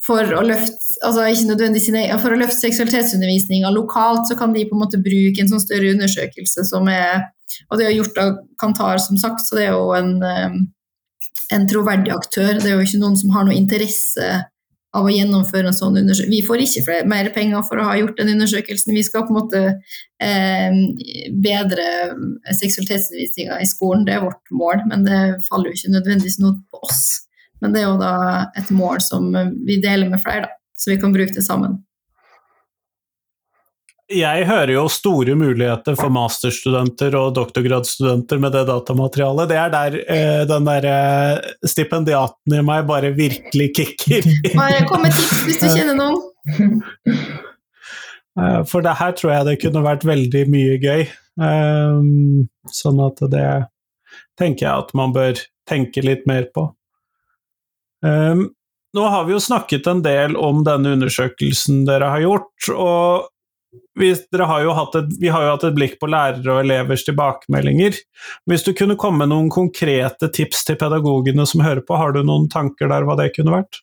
for 0.00 0.24
å 0.32 0.40
løfte 0.40 0.78
altså 1.04 1.26
ikke 1.28 1.50
nødvendigvis 1.50 1.86
sine, 1.90 2.02
for 2.22 2.32
å 2.32 2.38
løfte 2.40 2.56
seksualitetsundervisninga 2.62 3.68
lokalt, 3.74 4.30
så 4.30 4.36
kan 4.38 4.54
de 4.54 4.62
på 4.64 4.72
en 4.72 4.80
måte 4.80 5.00
bruke 5.04 5.42
en 5.42 5.50
sånn 5.50 5.60
større 5.60 5.90
undersøkelse 5.92 6.64
som 6.70 6.88
er 6.88 7.26
Og 7.68 7.76
det 7.76 7.84
er 7.84 7.92
gjort 7.92 8.18
av 8.22 8.36
Kantar, 8.62 9.00
som 9.02 9.18
sagt, 9.18 9.42
så 9.44 9.58
det 9.58 9.64
er 9.66 9.72
jo 9.74 9.90
en, 9.92 10.22
en 11.52 11.64
troverdig 11.68 12.12
aktør. 12.14 12.54
Det 12.56 12.70
er 12.70 12.78
jo 12.78 12.84
ikke 12.86 13.00
noen 13.02 13.18
som 13.18 13.32
har 13.34 13.44
noe 13.44 13.58
interesse 13.58 14.28
av 14.96 15.06
å 15.06 15.12
gjennomføre 15.12 15.70
en 15.70 15.76
sånn 15.76 15.98
undersøkelse. 16.00 16.32
Vi 16.32 16.46
får 16.46 16.64
ikke 16.64 16.84
flere, 16.86 17.08
mer 17.10 17.30
penger 17.34 17.62
for 17.66 17.78
å 17.78 17.86
ha 17.86 17.96
gjort 17.98 18.18
den 18.18 18.32
undersøkelsen. 18.34 18.94
Vi 18.96 19.04
skal 19.06 19.26
på 19.26 19.34
en 19.34 19.38
måte 19.38 19.60
eh, 20.22 20.78
bedre 21.44 21.86
seksualitetsundervisninga 22.58 23.60
i 23.62 23.68
skolen, 23.70 24.06
det 24.08 24.16
er 24.16 24.24
vårt 24.24 24.54
mål. 24.54 24.86
Men 24.90 25.06
det 25.06 25.20
faller 25.46 25.70
jo 25.70 25.78
ikke 25.78 25.94
nødvendigvis 25.94 26.40
noe 26.42 26.58
på 26.72 26.82
oss. 26.88 27.04
Men 27.62 27.76
det 27.76 27.84
er 27.84 27.90
jo 27.90 28.00
da 28.00 28.16
et 28.58 28.72
mål 28.74 29.02
som 29.04 29.30
vi 29.68 29.78
deler 29.82 30.10
med 30.10 30.22
flere, 30.24 30.48
da, 30.48 30.58
så 30.74 30.94
vi 30.94 30.98
kan 31.00 31.14
bruke 31.14 31.36
det 31.36 31.46
sammen 31.46 31.78
jeg 34.10 34.46
hører 34.48 34.72
jo 34.74 34.84
store 34.90 35.34
muligheter 35.38 35.96
for 35.98 36.12
masterstudenter 36.12 37.14
og 37.18 37.34
doktorgradsstudenter 37.38 38.40
med 38.42 38.54
det 38.56 38.64
datamaterialet. 38.68 39.50
Det 39.50 39.58
er 39.60 39.72
der 39.74 39.98
eh, 40.02 40.42
den 40.50 40.66
derre 40.66 40.94
eh, 41.36 41.68
stipendiaten 41.70 42.56
i 42.58 42.64
meg 42.66 42.88
bare 42.88 43.12
virkelig 43.16 43.68
kicker. 43.76 44.26
Kom 44.90 45.06
med 45.06 45.14
tips 45.14 45.44
hvis 45.46 45.62
du 45.62 45.68
kjenner 45.68 45.98
noen. 45.98 46.82
Eh, 48.38 48.60
for 48.62 48.78
det 48.78 48.92
her 48.94 49.10
tror 49.18 49.32
jeg 49.32 49.46
det 49.48 49.56
kunne 49.58 49.80
vært 49.82 50.04
veldig 50.06 50.42
mye 50.52 50.76
gøy. 50.78 51.00
Um, 51.42 52.46
sånn 52.70 53.00
at 53.02 53.18
det 53.32 53.48
tenker 54.38 54.68
jeg 54.68 54.84
at 54.84 54.92
man 54.96 55.10
bør 55.12 55.40
tenke 55.68 56.04
litt 56.06 56.22
mer 56.30 56.46
på. 56.54 56.68
Um, 58.06 58.44
nå 58.96 59.08
har 59.12 59.26
vi 59.26 59.34
jo 59.34 59.42
snakket 59.42 59.90
en 59.90 60.04
del 60.06 60.38
om 60.38 60.62
denne 60.64 60.94
undersøkelsen 60.94 61.82
dere 61.90 62.12
har 62.14 62.22
gjort, 62.22 62.70
og 62.70 63.28
vi, 63.98 64.10
har 64.10 64.98
et, 64.98 65.20
vi, 65.20 65.28
har 65.28 65.44
jo 65.44 65.50
hatt 65.50 65.64
et 65.64 65.76
blikk 65.76 65.98
på 66.00 66.08
lærere 66.10 66.54
og 66.54 66.62
elevers 66.64 67.04
tilbakemeldinger. 67.06 67.98
Hvis 68.50 68.64
du 68.66 68.72
kunne 68.74 68.98
komme 68.98 69.22
med 69.22 69.30
noen 69.34 69.50
konkrete 69.52 70.30
tips 70.32 70.64
til 70.66 70.78
pedagogene 70.80 71.46
som 71.46 71.62
hører 71.64 71.84
på, 71.86 71.98
har 72.00 72.16
du 72.16 72.22
noen 72.24 72.48
tanker 72.50 72.90
der 72.90 73.06
hva 73.06 73.18
det 73.20 73.30
kunne 73.36 73.54
vært? 73.54 73.82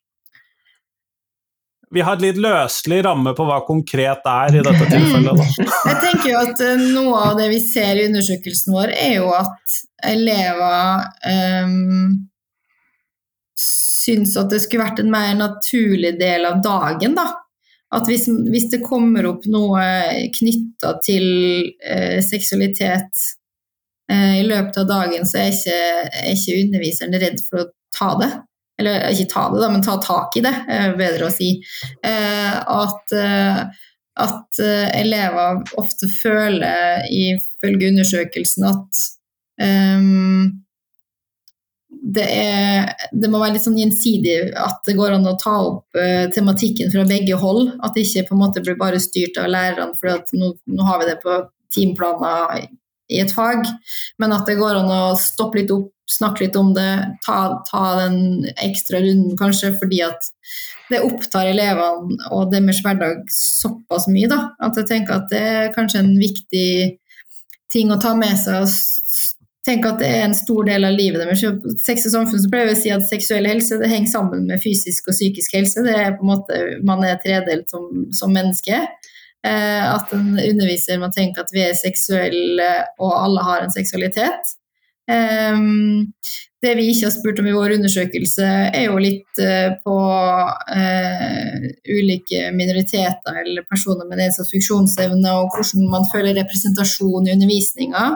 Vi 1.96 2.04
har 2.04 2.18
et 2.18 2.24
litt 2.26 2.40
løselig 2.44 3.00
ramme 3.06 3.32
på 3.36 3.46
hva 3.48 3.62
konkret 3.64 4.26
er 4.28 4.58
i 4.60 4.64
dette 4.66 4.90
tilfellet. 4.92 5.44
Jeg 5.88 6.00
tenker 6.04 6.30
jo 6.34 6.40
at 6.42 6.64
eh, 6.66 6.88
Noe 6.98 7.22
av 7.30 7.38
det 7.40 7.48
vi 7.54 7.62
ser 7.64 7.96
i 7.96 8.10
undersøkelsen 8.10 8.76
vår, 8.76 8.92
er 8.92 9.14
jo 9.22 9.30
at 9.38 9.78
elever 10.04 11.06
um, 11.64 12.28
syns 13.56 14.36
at 14.36 14.52
det 14.52 14.60
skulle 14.66 14.84
vært 14.84 15.00
en 15.00 15.14
mer 15.16 15.32
naturlig 15.40 16.18
del 16.20 16.50
av 16.50 16.60
dagen. 16.66 17.16
da 17.16 17.30
at 17.96 18.10
hvis, 18.10 18.28
hvis, 18.52 18.68
det 18.74 18.84
kommer 18.84 19.30
opp 19.30 19.46
noe 19.48 19.84
knytta 20.36 20.98
til 21.06 21.28
eh, 21.80 22.20
seksualitet 22.26 23.24
eh, 24.12 24.42
i 24.42 24.46
løpet 24.48 24.82
av 24.84 24.90
dagen, 24.90 25.28
så 25.28 25.40
er 25.40 25.54
ikke, 25.54 25.80
er 26.12 26.34
ikke, 26.34 26.58
underviseren 26.66 27.20
redd 27.22 27.44
for 27.48 27.64
å 27.64 27.68
ta 27.96 28.12
det. 28.20 28.32
Eller 28.78 29.08
ikke 29.10 29.32
ta 29.32 29.48
det, 29.54 29.62
da, 29.64 29.72
men 29.74 29.86
ta 29.86 29.96
tak 30.04 30.36
i 30.38 30.44
det, 30.46 30.54
er 30.70 30.98
bedre 31.00 31.30
å 31.30 31.34
si. 31.34 31.54
Eh, 32.06 32.58
at, 32.60 33.16
eh, 33.16 33.64
at 34.28 34.62
eh, 34.62 34.88
elever 35.00 35.64
ofte 35.80 36.12
føler, 36.12 37.08
ifølge 37.08 37.94
undersøkelsen, 37.94 38.68
at 38.68 39.04
um, 39.64 40.67
det, 42.02 42.26
er, 42.26 42.90
det, 43.12 43.30
må 43.32 43.42
være 43.42 43.56
litt 43.56 43.66
sånn 43.66 43.80
gjensidig 43.80 44.38
at 44.58 44.80
det 44.88 44.96
går 44.98 45.16
an 45.16 45.28
å 45.30 45.38
ta 45.42 45.56
opp 45.66 45.98
uh, 46.00 46.26
tematikken 46.34 46.92
fra 46.94 47.06
begge 47.10 47.38
hold. 47.40 47.74
At 47.84 47.96
det 47.96 48.06
ikke 48.08 48.30
på 48.30 48.38
en 48.38 48.44
måte 48.46 48.64
blir 48.64 48.80
bare 48.80 49.02
styrt 49.04 49.40
av 49.42 49.52
lærerne, 49.54 49.94
for 50.00 50.38
nå, 50.38 50.54
nå, 50.70 50.88
har 50.88 51.02
vi 51.02 51.10
det 51.12 51.20
på 51.24 51.38
timeplaner 51.76 52.68
i 53.12 53.22
et 53.24 53.34
fag. 53.34 53.64
Men 54.22 54.36
at 54.36 54.50
det 54.50 54.58
går 54.60 54.82
an 54.82 54.92
å 54.94 55.04
stoppe 55.20 55.62
litt 55.62 55.74
opp, 55.76 55.92
snakke 56.08 56.46
litt 56.46 56.56
om 56.56 56.72
det, 56.76 56.92
ta, 57.26 57.60
ta 57.68 57.84
den 58.00 58.48
ekstra 58.64 59.02
runden 59.04 59.36
kanskje, 59.40 59.74
fordi 59.76 60.00
at 60.06 60.30
det 60.88 61.02
opptar 61.04 61.50
elevene 61.52 62.30
og 62.32 62.54
deres 62.54 62.80
hverdag 62.86 63.26
såpass 63.34 64.08
mye 64.08 64.30
da, 64.32 64.38
at 64.64 64.80
jeg 64.80 64.88
tenker 64.88 65.18
at 65.18 65.28
det 65.34 65.42
er 65.44 65.74
kanskje 65.76 66.00
en 66.06 66.14
viktig 66.16 66.70
ting 67.74 67.92
å 67.92 68.00
ta 68.00 68.14
med 68.16 68.40
seg 68.40 68.70
tenker 69.68 69.94
at 69.94 70.02
det 70.02 70.10
er 70.10 70.24
en 70.26 70.36
stor 70.38 70.66
del 70.68 70.88
av 70.88 70.96
livet 70.96 71.22
deres. 71.22 71.44
Sex 71.84 72.08
og 72.10 72.14
samfunn 72.16 72.42
så 72.44 72.52
pleier 72.52 72.70
vi 72.72 72.76
å 72.78 72.80
si 72.80 72.94
at 72.94 73.06
seksuell 73.10 73.50
helse 73.50 73.80
det 73.82 73.92
henger 73.92 74.12
sammen 74.14 74.48
med 74.50 74.64
fysisk 74.64 75.12
og 75.12 75.18
psykisk 75.18 75.58
helse. 75.58 75.84
Det 75.86 75.96
er 75.96 76.16
på 76.18 76.26
en 76.26 76.32
måte, 76.32 76.60
Man 76.88 77.04
er 77.06 77.20
tredelt 77.24 77.70
som, 77.74 78.08
som 78.16 78.34
menneske. 78.34 78.82
Eh, 79.48 79.84
at 79.94 80.14
en 80.16 80.34
underviser 80.40 81.00
må 81.02 81.12
tenke 81.14 81.44
at 81.44 81.52
vi 81.54 81.64
er 81.68 81.78
seksuelle, 81.78 82.70
og 83.04 83.12
alle 83.14 83.44
har 83.46 83.66
en 83.66 83.74
seksualitet. 83.76 84.56
Eh, 85.12 85.60
det 86.64 86.74
vi 86.80 86.88
ikke 86.90 87.06
har 87.06 87.14
spurt 87.14 87.40
om 87.42 87.48
i 87.50 87.54
vår 87.54 87.76
undersøkelse, 87.76 88.46
er 88.74 88.88
jo 88.88 89.02
litt 89.02 89.42
eh, 89.44 89.76
på 89.84 89.98
eh, 90.74 91.68
ulike 91.94 92.48
minoriteter 92.56 93.42
eller 93.44 93.66
personer 93.70 94.08
med 94.10 94.22
nedsatt 94.24 94.50
funksjonsevne, 94.50 95.36
og 95.38 95.54
hvordan 95.54 95.86
man 95.92 96.08
føler 96.10 96.38
representasjon 96.40 97.30
i 97.30 97.36
undervisninga. 97.36 98.08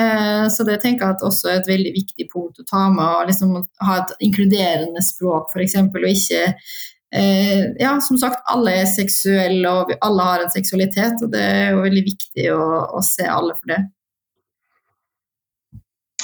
Eh, 0.00 0.46
så 0.50 0.66
det 0.66 0.80
tenker 0.82 1.04
jeg 1.04 1.16
at 1.18 1.26
også 1.28 1.50
er 1.50 1.60
et 1.60 1.70
veldig 1.70 1.92
viktig 1.94 2.26
punkt 2.32 2.62
å 2.62 2.66
ta 2.70 2.88
med. 2.90 3.04
å 3.04 3.28
liksom 3.28 3.60
Ha 3.84 3.98
et 4.00 4.14
inkluderende 4.26 5.04
språk, 5.04 5.52
f.eks. 5.52 5.76
Og 5.84 6.08
ikke 6.08 6.42
eh, 7.14 7.68
Ja, 7.80 7.98
som 8.00 8.18
sagt, 8.18 8.42
alle 8.50 8.78
er 8.80 8.88
seksuelle, 8.90 9.68
og 9.70 9.92
alle 10.00 10.30
har 10.30 10.46
en 10.46 10.54
seksualitet. 10.56 11.20
Og 11.20 11.36
det 11.36 11.44
er 11.44 11.76
jo 11.76 11.84
veldig 11.84 12.06
viktig 12.08 12.48
å, 12.56 12.64
å 12.96 13.04
se 13.04 13.28
alle 13.28 13.54
for 13.60 13.74
det. 13.74 13.82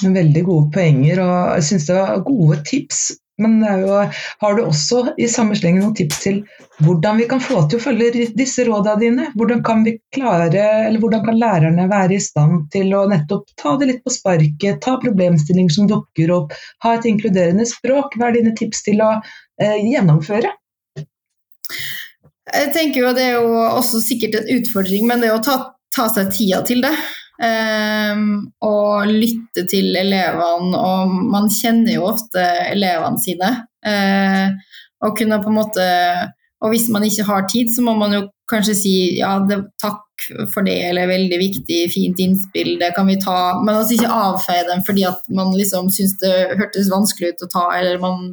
Veldig 0.01 0.45
gode 0.47 0.71
poenger, 0.75 1.21
og 1.25 1.35
jeg 1.59 1.67
syns 1.71 1.89
det 1.91 1.97
var 1.99 2.23
gode 2.25 2.61
tips 2.69 3.11
men 3.41 3.63
jo, 3.81 3.97
har 4.39 4.57
du 4.57 4.63
også 4.67 5.15
i 5.21 5.29
samme 5.31 5.57
sleng 5.57 5.79
noen 5.81 5.95
tips 5.97 6.19
til 6.25 6.41
hvordan 6.85 7.21
vi 7.21 7.27
kan 7.31 7.41
få 7.41 7.63
til 7.69 7.81
å 7.81 7.85
følge 7.87 8.27
disse 8.37 8.67
rådene 8.69 9.01
dine? 9.01 9.29
Hvordan 9.39 9.63
kan, 9.65 9.85
vi 9.87 9.97
klare, 10.15 10.65
eller 10.89 11.01
hvordan 11.01 11.25
kan 11.25 11.39
lærerne 11.41 11.87
være 11.91 12.19
i 12.19 12.23
stand 12.25 12.69
til 12.75 12.93
å 12.97 13.07
nettopp 13.11 13.49
ta 13.61 13.77
det 13.81 13.89
litt 13.91 14.03
på 14.05 14.13
sparket, 14.13 14.83
ta 14.85 14.99
problemstillinger 15.01 15.77
som 15.77 15.89
dukker 15.91 16.33
opp, 16.37 16.57
ha 16.85 16.97
et 16.97 17.09
inkluderende 17.09 17.69
språk? 17.69 18.19
Hva 18.19 18.29
er 18.29 18.41
dine 18.41 18.53
tips 18.59 18.85
til 18.89 19.01
å 19.05 19.15
eh, 19.17 19.79
gjennomføre? 19.89 20.53
Jeg 22.51 22.71
tenker 22.75 23.05
jo 23.05 23.11
Det 23.15 23.25
er 23.25 23.37
jo 23.39 23.57
også 23.63 24.03
sikkert 24.05 24.41
en 24.41 24.53
utfordring, 24.59 25.09
men 25.09 25.23
det 25.23 25.31
er 25.31 25.39
å 25.39 25.45
ta, 25.45 25.59
ta 25.95 26.11
seg 26.13 26.33
tida 26.35 26.61
til 26.67 26.85
det. 26.85 26.93
Um, 27.41 28.51
og 28.61 29.09
lytte 29.09 29.65
til 29.71 29.95
elevene, 29.97 30.77
og 30.77 31.15
man 31.33 31.49
kjenner 31.49 31.95
jo 31.95 32.11
ofte 32.11 32.43
elevene 32.69 33.23
sine. 33.23 33.55
Uh, 33.81 34.53
og 35.01 35.17
kunne 35.17 35.39
på 35.41 35.49
en 35.49 35.57
måte 35.57 35.85
Og 36.61 36.75
hvis 36.75 36.91
man 36.93 37.07
ikke 37.07 37.25
har 37.25 37.47
tid, 37.49 37.71
så 37.73 37.81
må 37.81 37.95
man 37.97 38.13
jo 38.13 38.27
kanskje 38.51 38.75
si 38.77 38.91
ja, 39.17 39.31
det, 39.49 39.63
takk 39.81 40.03
for 40.53 40.67
det, 40.67 40.75
eller 40.91 41.09
veldig 41.09 41.39
viktig, 41.41 41.79
fint 41.95 42.21
innspill, 42.21 42.75
det 42.83 42.91
kan 42.93 43.09
vi 43.09 43.17
ta. 43.23 43.63
Men 43.63 43.79
altså 43.79 43.97
ikke 43.97 44.11
avfeie 44.13 44.67
dem 44.69 44.83
fordi 44.85 45.07
at 45.09 45.25
man 45.33 45.55
liksom 45.57 45.89
syns 45.95 46.19
det 46.21 46.35
hørtes 46.61 46.91
vanskelig 46.93 47.33
ut 47.33 47.47
å 47.47 47.51
ta, 47.55 47.65
eller 47.79 48.03
man, 48.03 48.27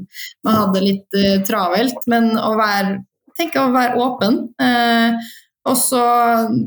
man 0.43 0.59
hadde 0.59 0.83
litt 0.83 1.15
uh, 1.15 1.37
travelt. 1.47 2.03
Men 2.11 2.33
å 2.35 2.51
være, 2.59 2.97
tenke 3.39 3.63
å 3.63 3.71
være 3.71 3.95
åpen. 4.03 4.41
Uh, 4.59 5.15
og 5.67 5.75
så 5.79 6.01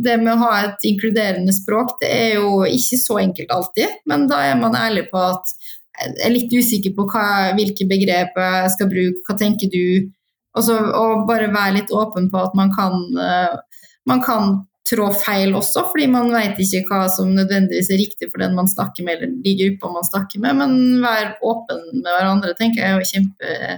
det 0.04 0.18
med 0.20 0.34
å 0.34 0.40
ha 0.44 0.52
et 0.66 0.86
inkluderende 0.90 1.54
språk, 1.56 1.96
det 2.02 2.10
er 2.12 2.30
jo 2.40 2.62
ikke 2.68 2.98
så 3.00 3.20
enkelt 3.22 3.52
alltid, 3.54 4.00
men 4.10 4.26
da 4.30 4.42
er 4.50 4.58
man 4.60 4.76
ærlig 4.76 5.06
på 5.12 5.22
at 5.30 5.54
jeg 6.00 6.16
er 6.24 6.32
litt 6.32 6.52
usikker 6.52 6.94
på 6.96 7.04
hva, 7.12 7.26
hvilke 7.56 7.84
begrep 7.88 8.36
jeg 8.40 8.72
skal 8.76 8.88
bruke, 8.88 9.20
hva 9.26 9.36
tenker 9.40 9.72
du? 9.72 10.08
Også, 10.56 10.74
og 10.96 11.26
bare 11.28 11.50
være 11.52 11.76
litt 11.76 11.92
åpen 11.94 12.26
på 12.32 12.40
at 12.40 12.56
man 12.58 12.72
kan, 12.74 12.96
uh, 13.14 13.84
man 14.08 14.22
kan 14.24 14.56
trå 14.90 15.10
feil 15.14 15.54
også, 15.54 15.84
fordi 15.92 16.08
man 16.10 16.32
vet 16.34 16.58
ikke 16.58 16.82
hva 16.88 17.04
som 17.12 17.30
nødvendigvis 17.36 17.92
er 17.92 18.00
riktig 18.00 18.30
for 18.30 18.42
den 18.42 18.56
man 18.56 18.68
snakker 18.70 19.06
med, 19.06 19.20
eller 19.20 19.36
de 19.44 19.52
gruppa 19.60 19.92
man 19.94 20.08
snakker 20.08 20.42
med. 20.42 20.58
Men 20.58 21.04
være 21.04 21.36
åpen 21.46 21.84
med 22.00 22.08
hverandre 22.10 22.56
tenker 22.58 22.82
jeg 22.82 22.96
er 22.96 23.04
et 23.04 23.12
kjempe, 23.12 23.76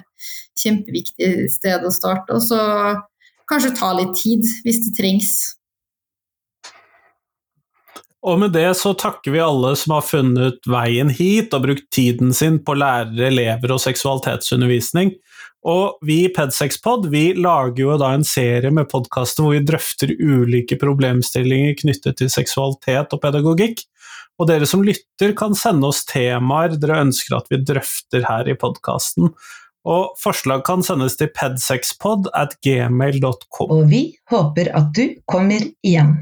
kjempeviktig 0.63 1.33
sted 1.53 1.85
å 1.85 1.93
starte. 1.93 2.39
Og 2.39 2.47
så 2.47 2.63
kanskje 3.51 3.75
ta 3.79 3.93
litt 3.99 4.15
tid 4.19 4.47
hvis 4.67 4.85
det 4.87 4.95
trengs. 4.99 5.33
Og 8.23 8.39
med 8.39 8.53
det 8.55 8.69
så 8.79 8.93
takker 8.95 9.35
vi 9.35 9.43
alle 9.43 9.73
som 9.79 9.97
har 9.97 10.05
funnet 10.07 10.69
veien 10.71 11.11
hit 11.11 11.55
og 11.57 11.65
brukt 11.65 11.89
tiden 11.95 12.31
sin 12.37 12.61
på 12.63 12.77
lærere, 12.79 13.33
elever 13.33 13.75
og 13.75 13.83
seksualitetsundervisning. 13.83 15.17
Og 15.67 15.99
vi 16.07 16.25
i 16.25 16.31
Pedsexpod 16.35 17.09
vi 17.11 17.33
lager 17.39 17.83
jo 17.85 17.97
da 17.99 18.13
en 18.15 18.27
serie 18.27 18.71
med 18.75 18.91
podkaster 18.91 19.45
hvor 19.45 19.57
vi 19.57 19.65
drøfter 19.67 20.15
ulike 20.19 20.79
problemstillinger 20.79 21.75
knyttet 21.83 22.19
til 22.19 22.31
seksualitet 22.31 23.15
og 23.15 23.23
pedagogikk. 23.23 23.83
Og 24.41 24.49
dere 24.51 24.67
som 24.67 24.83
lytter 24.87 25.35
kan 25.39 25.55
sende 25.59 25.91
oss 25.91 26.03
temaer 26.09 26.75
dere 26.79 27.03
ønsker 27.05 27.37
at 27.39 27.51
vi 27.51 27.61
drøfter 27.63 28.27
her 28.27 28.51
i 28.51 28.59
podkasten. 28.59 29.31
Og 29.89 30.13
forslag 30.23 30.63
kan 30.67 30.85
sendes 30.87 31.17
til 31.19 31.31
pedsexpod 31.35 32.29
at 32.39 32.55
gmail.com. 32.63 33.71
Og 33.71 33.89
vi 33.91 34.05
håper 34.31 34.71
at 34.79 34.93
du 34.95 35.09
kommer 35.27 35.65
igjen. 35.83 36.15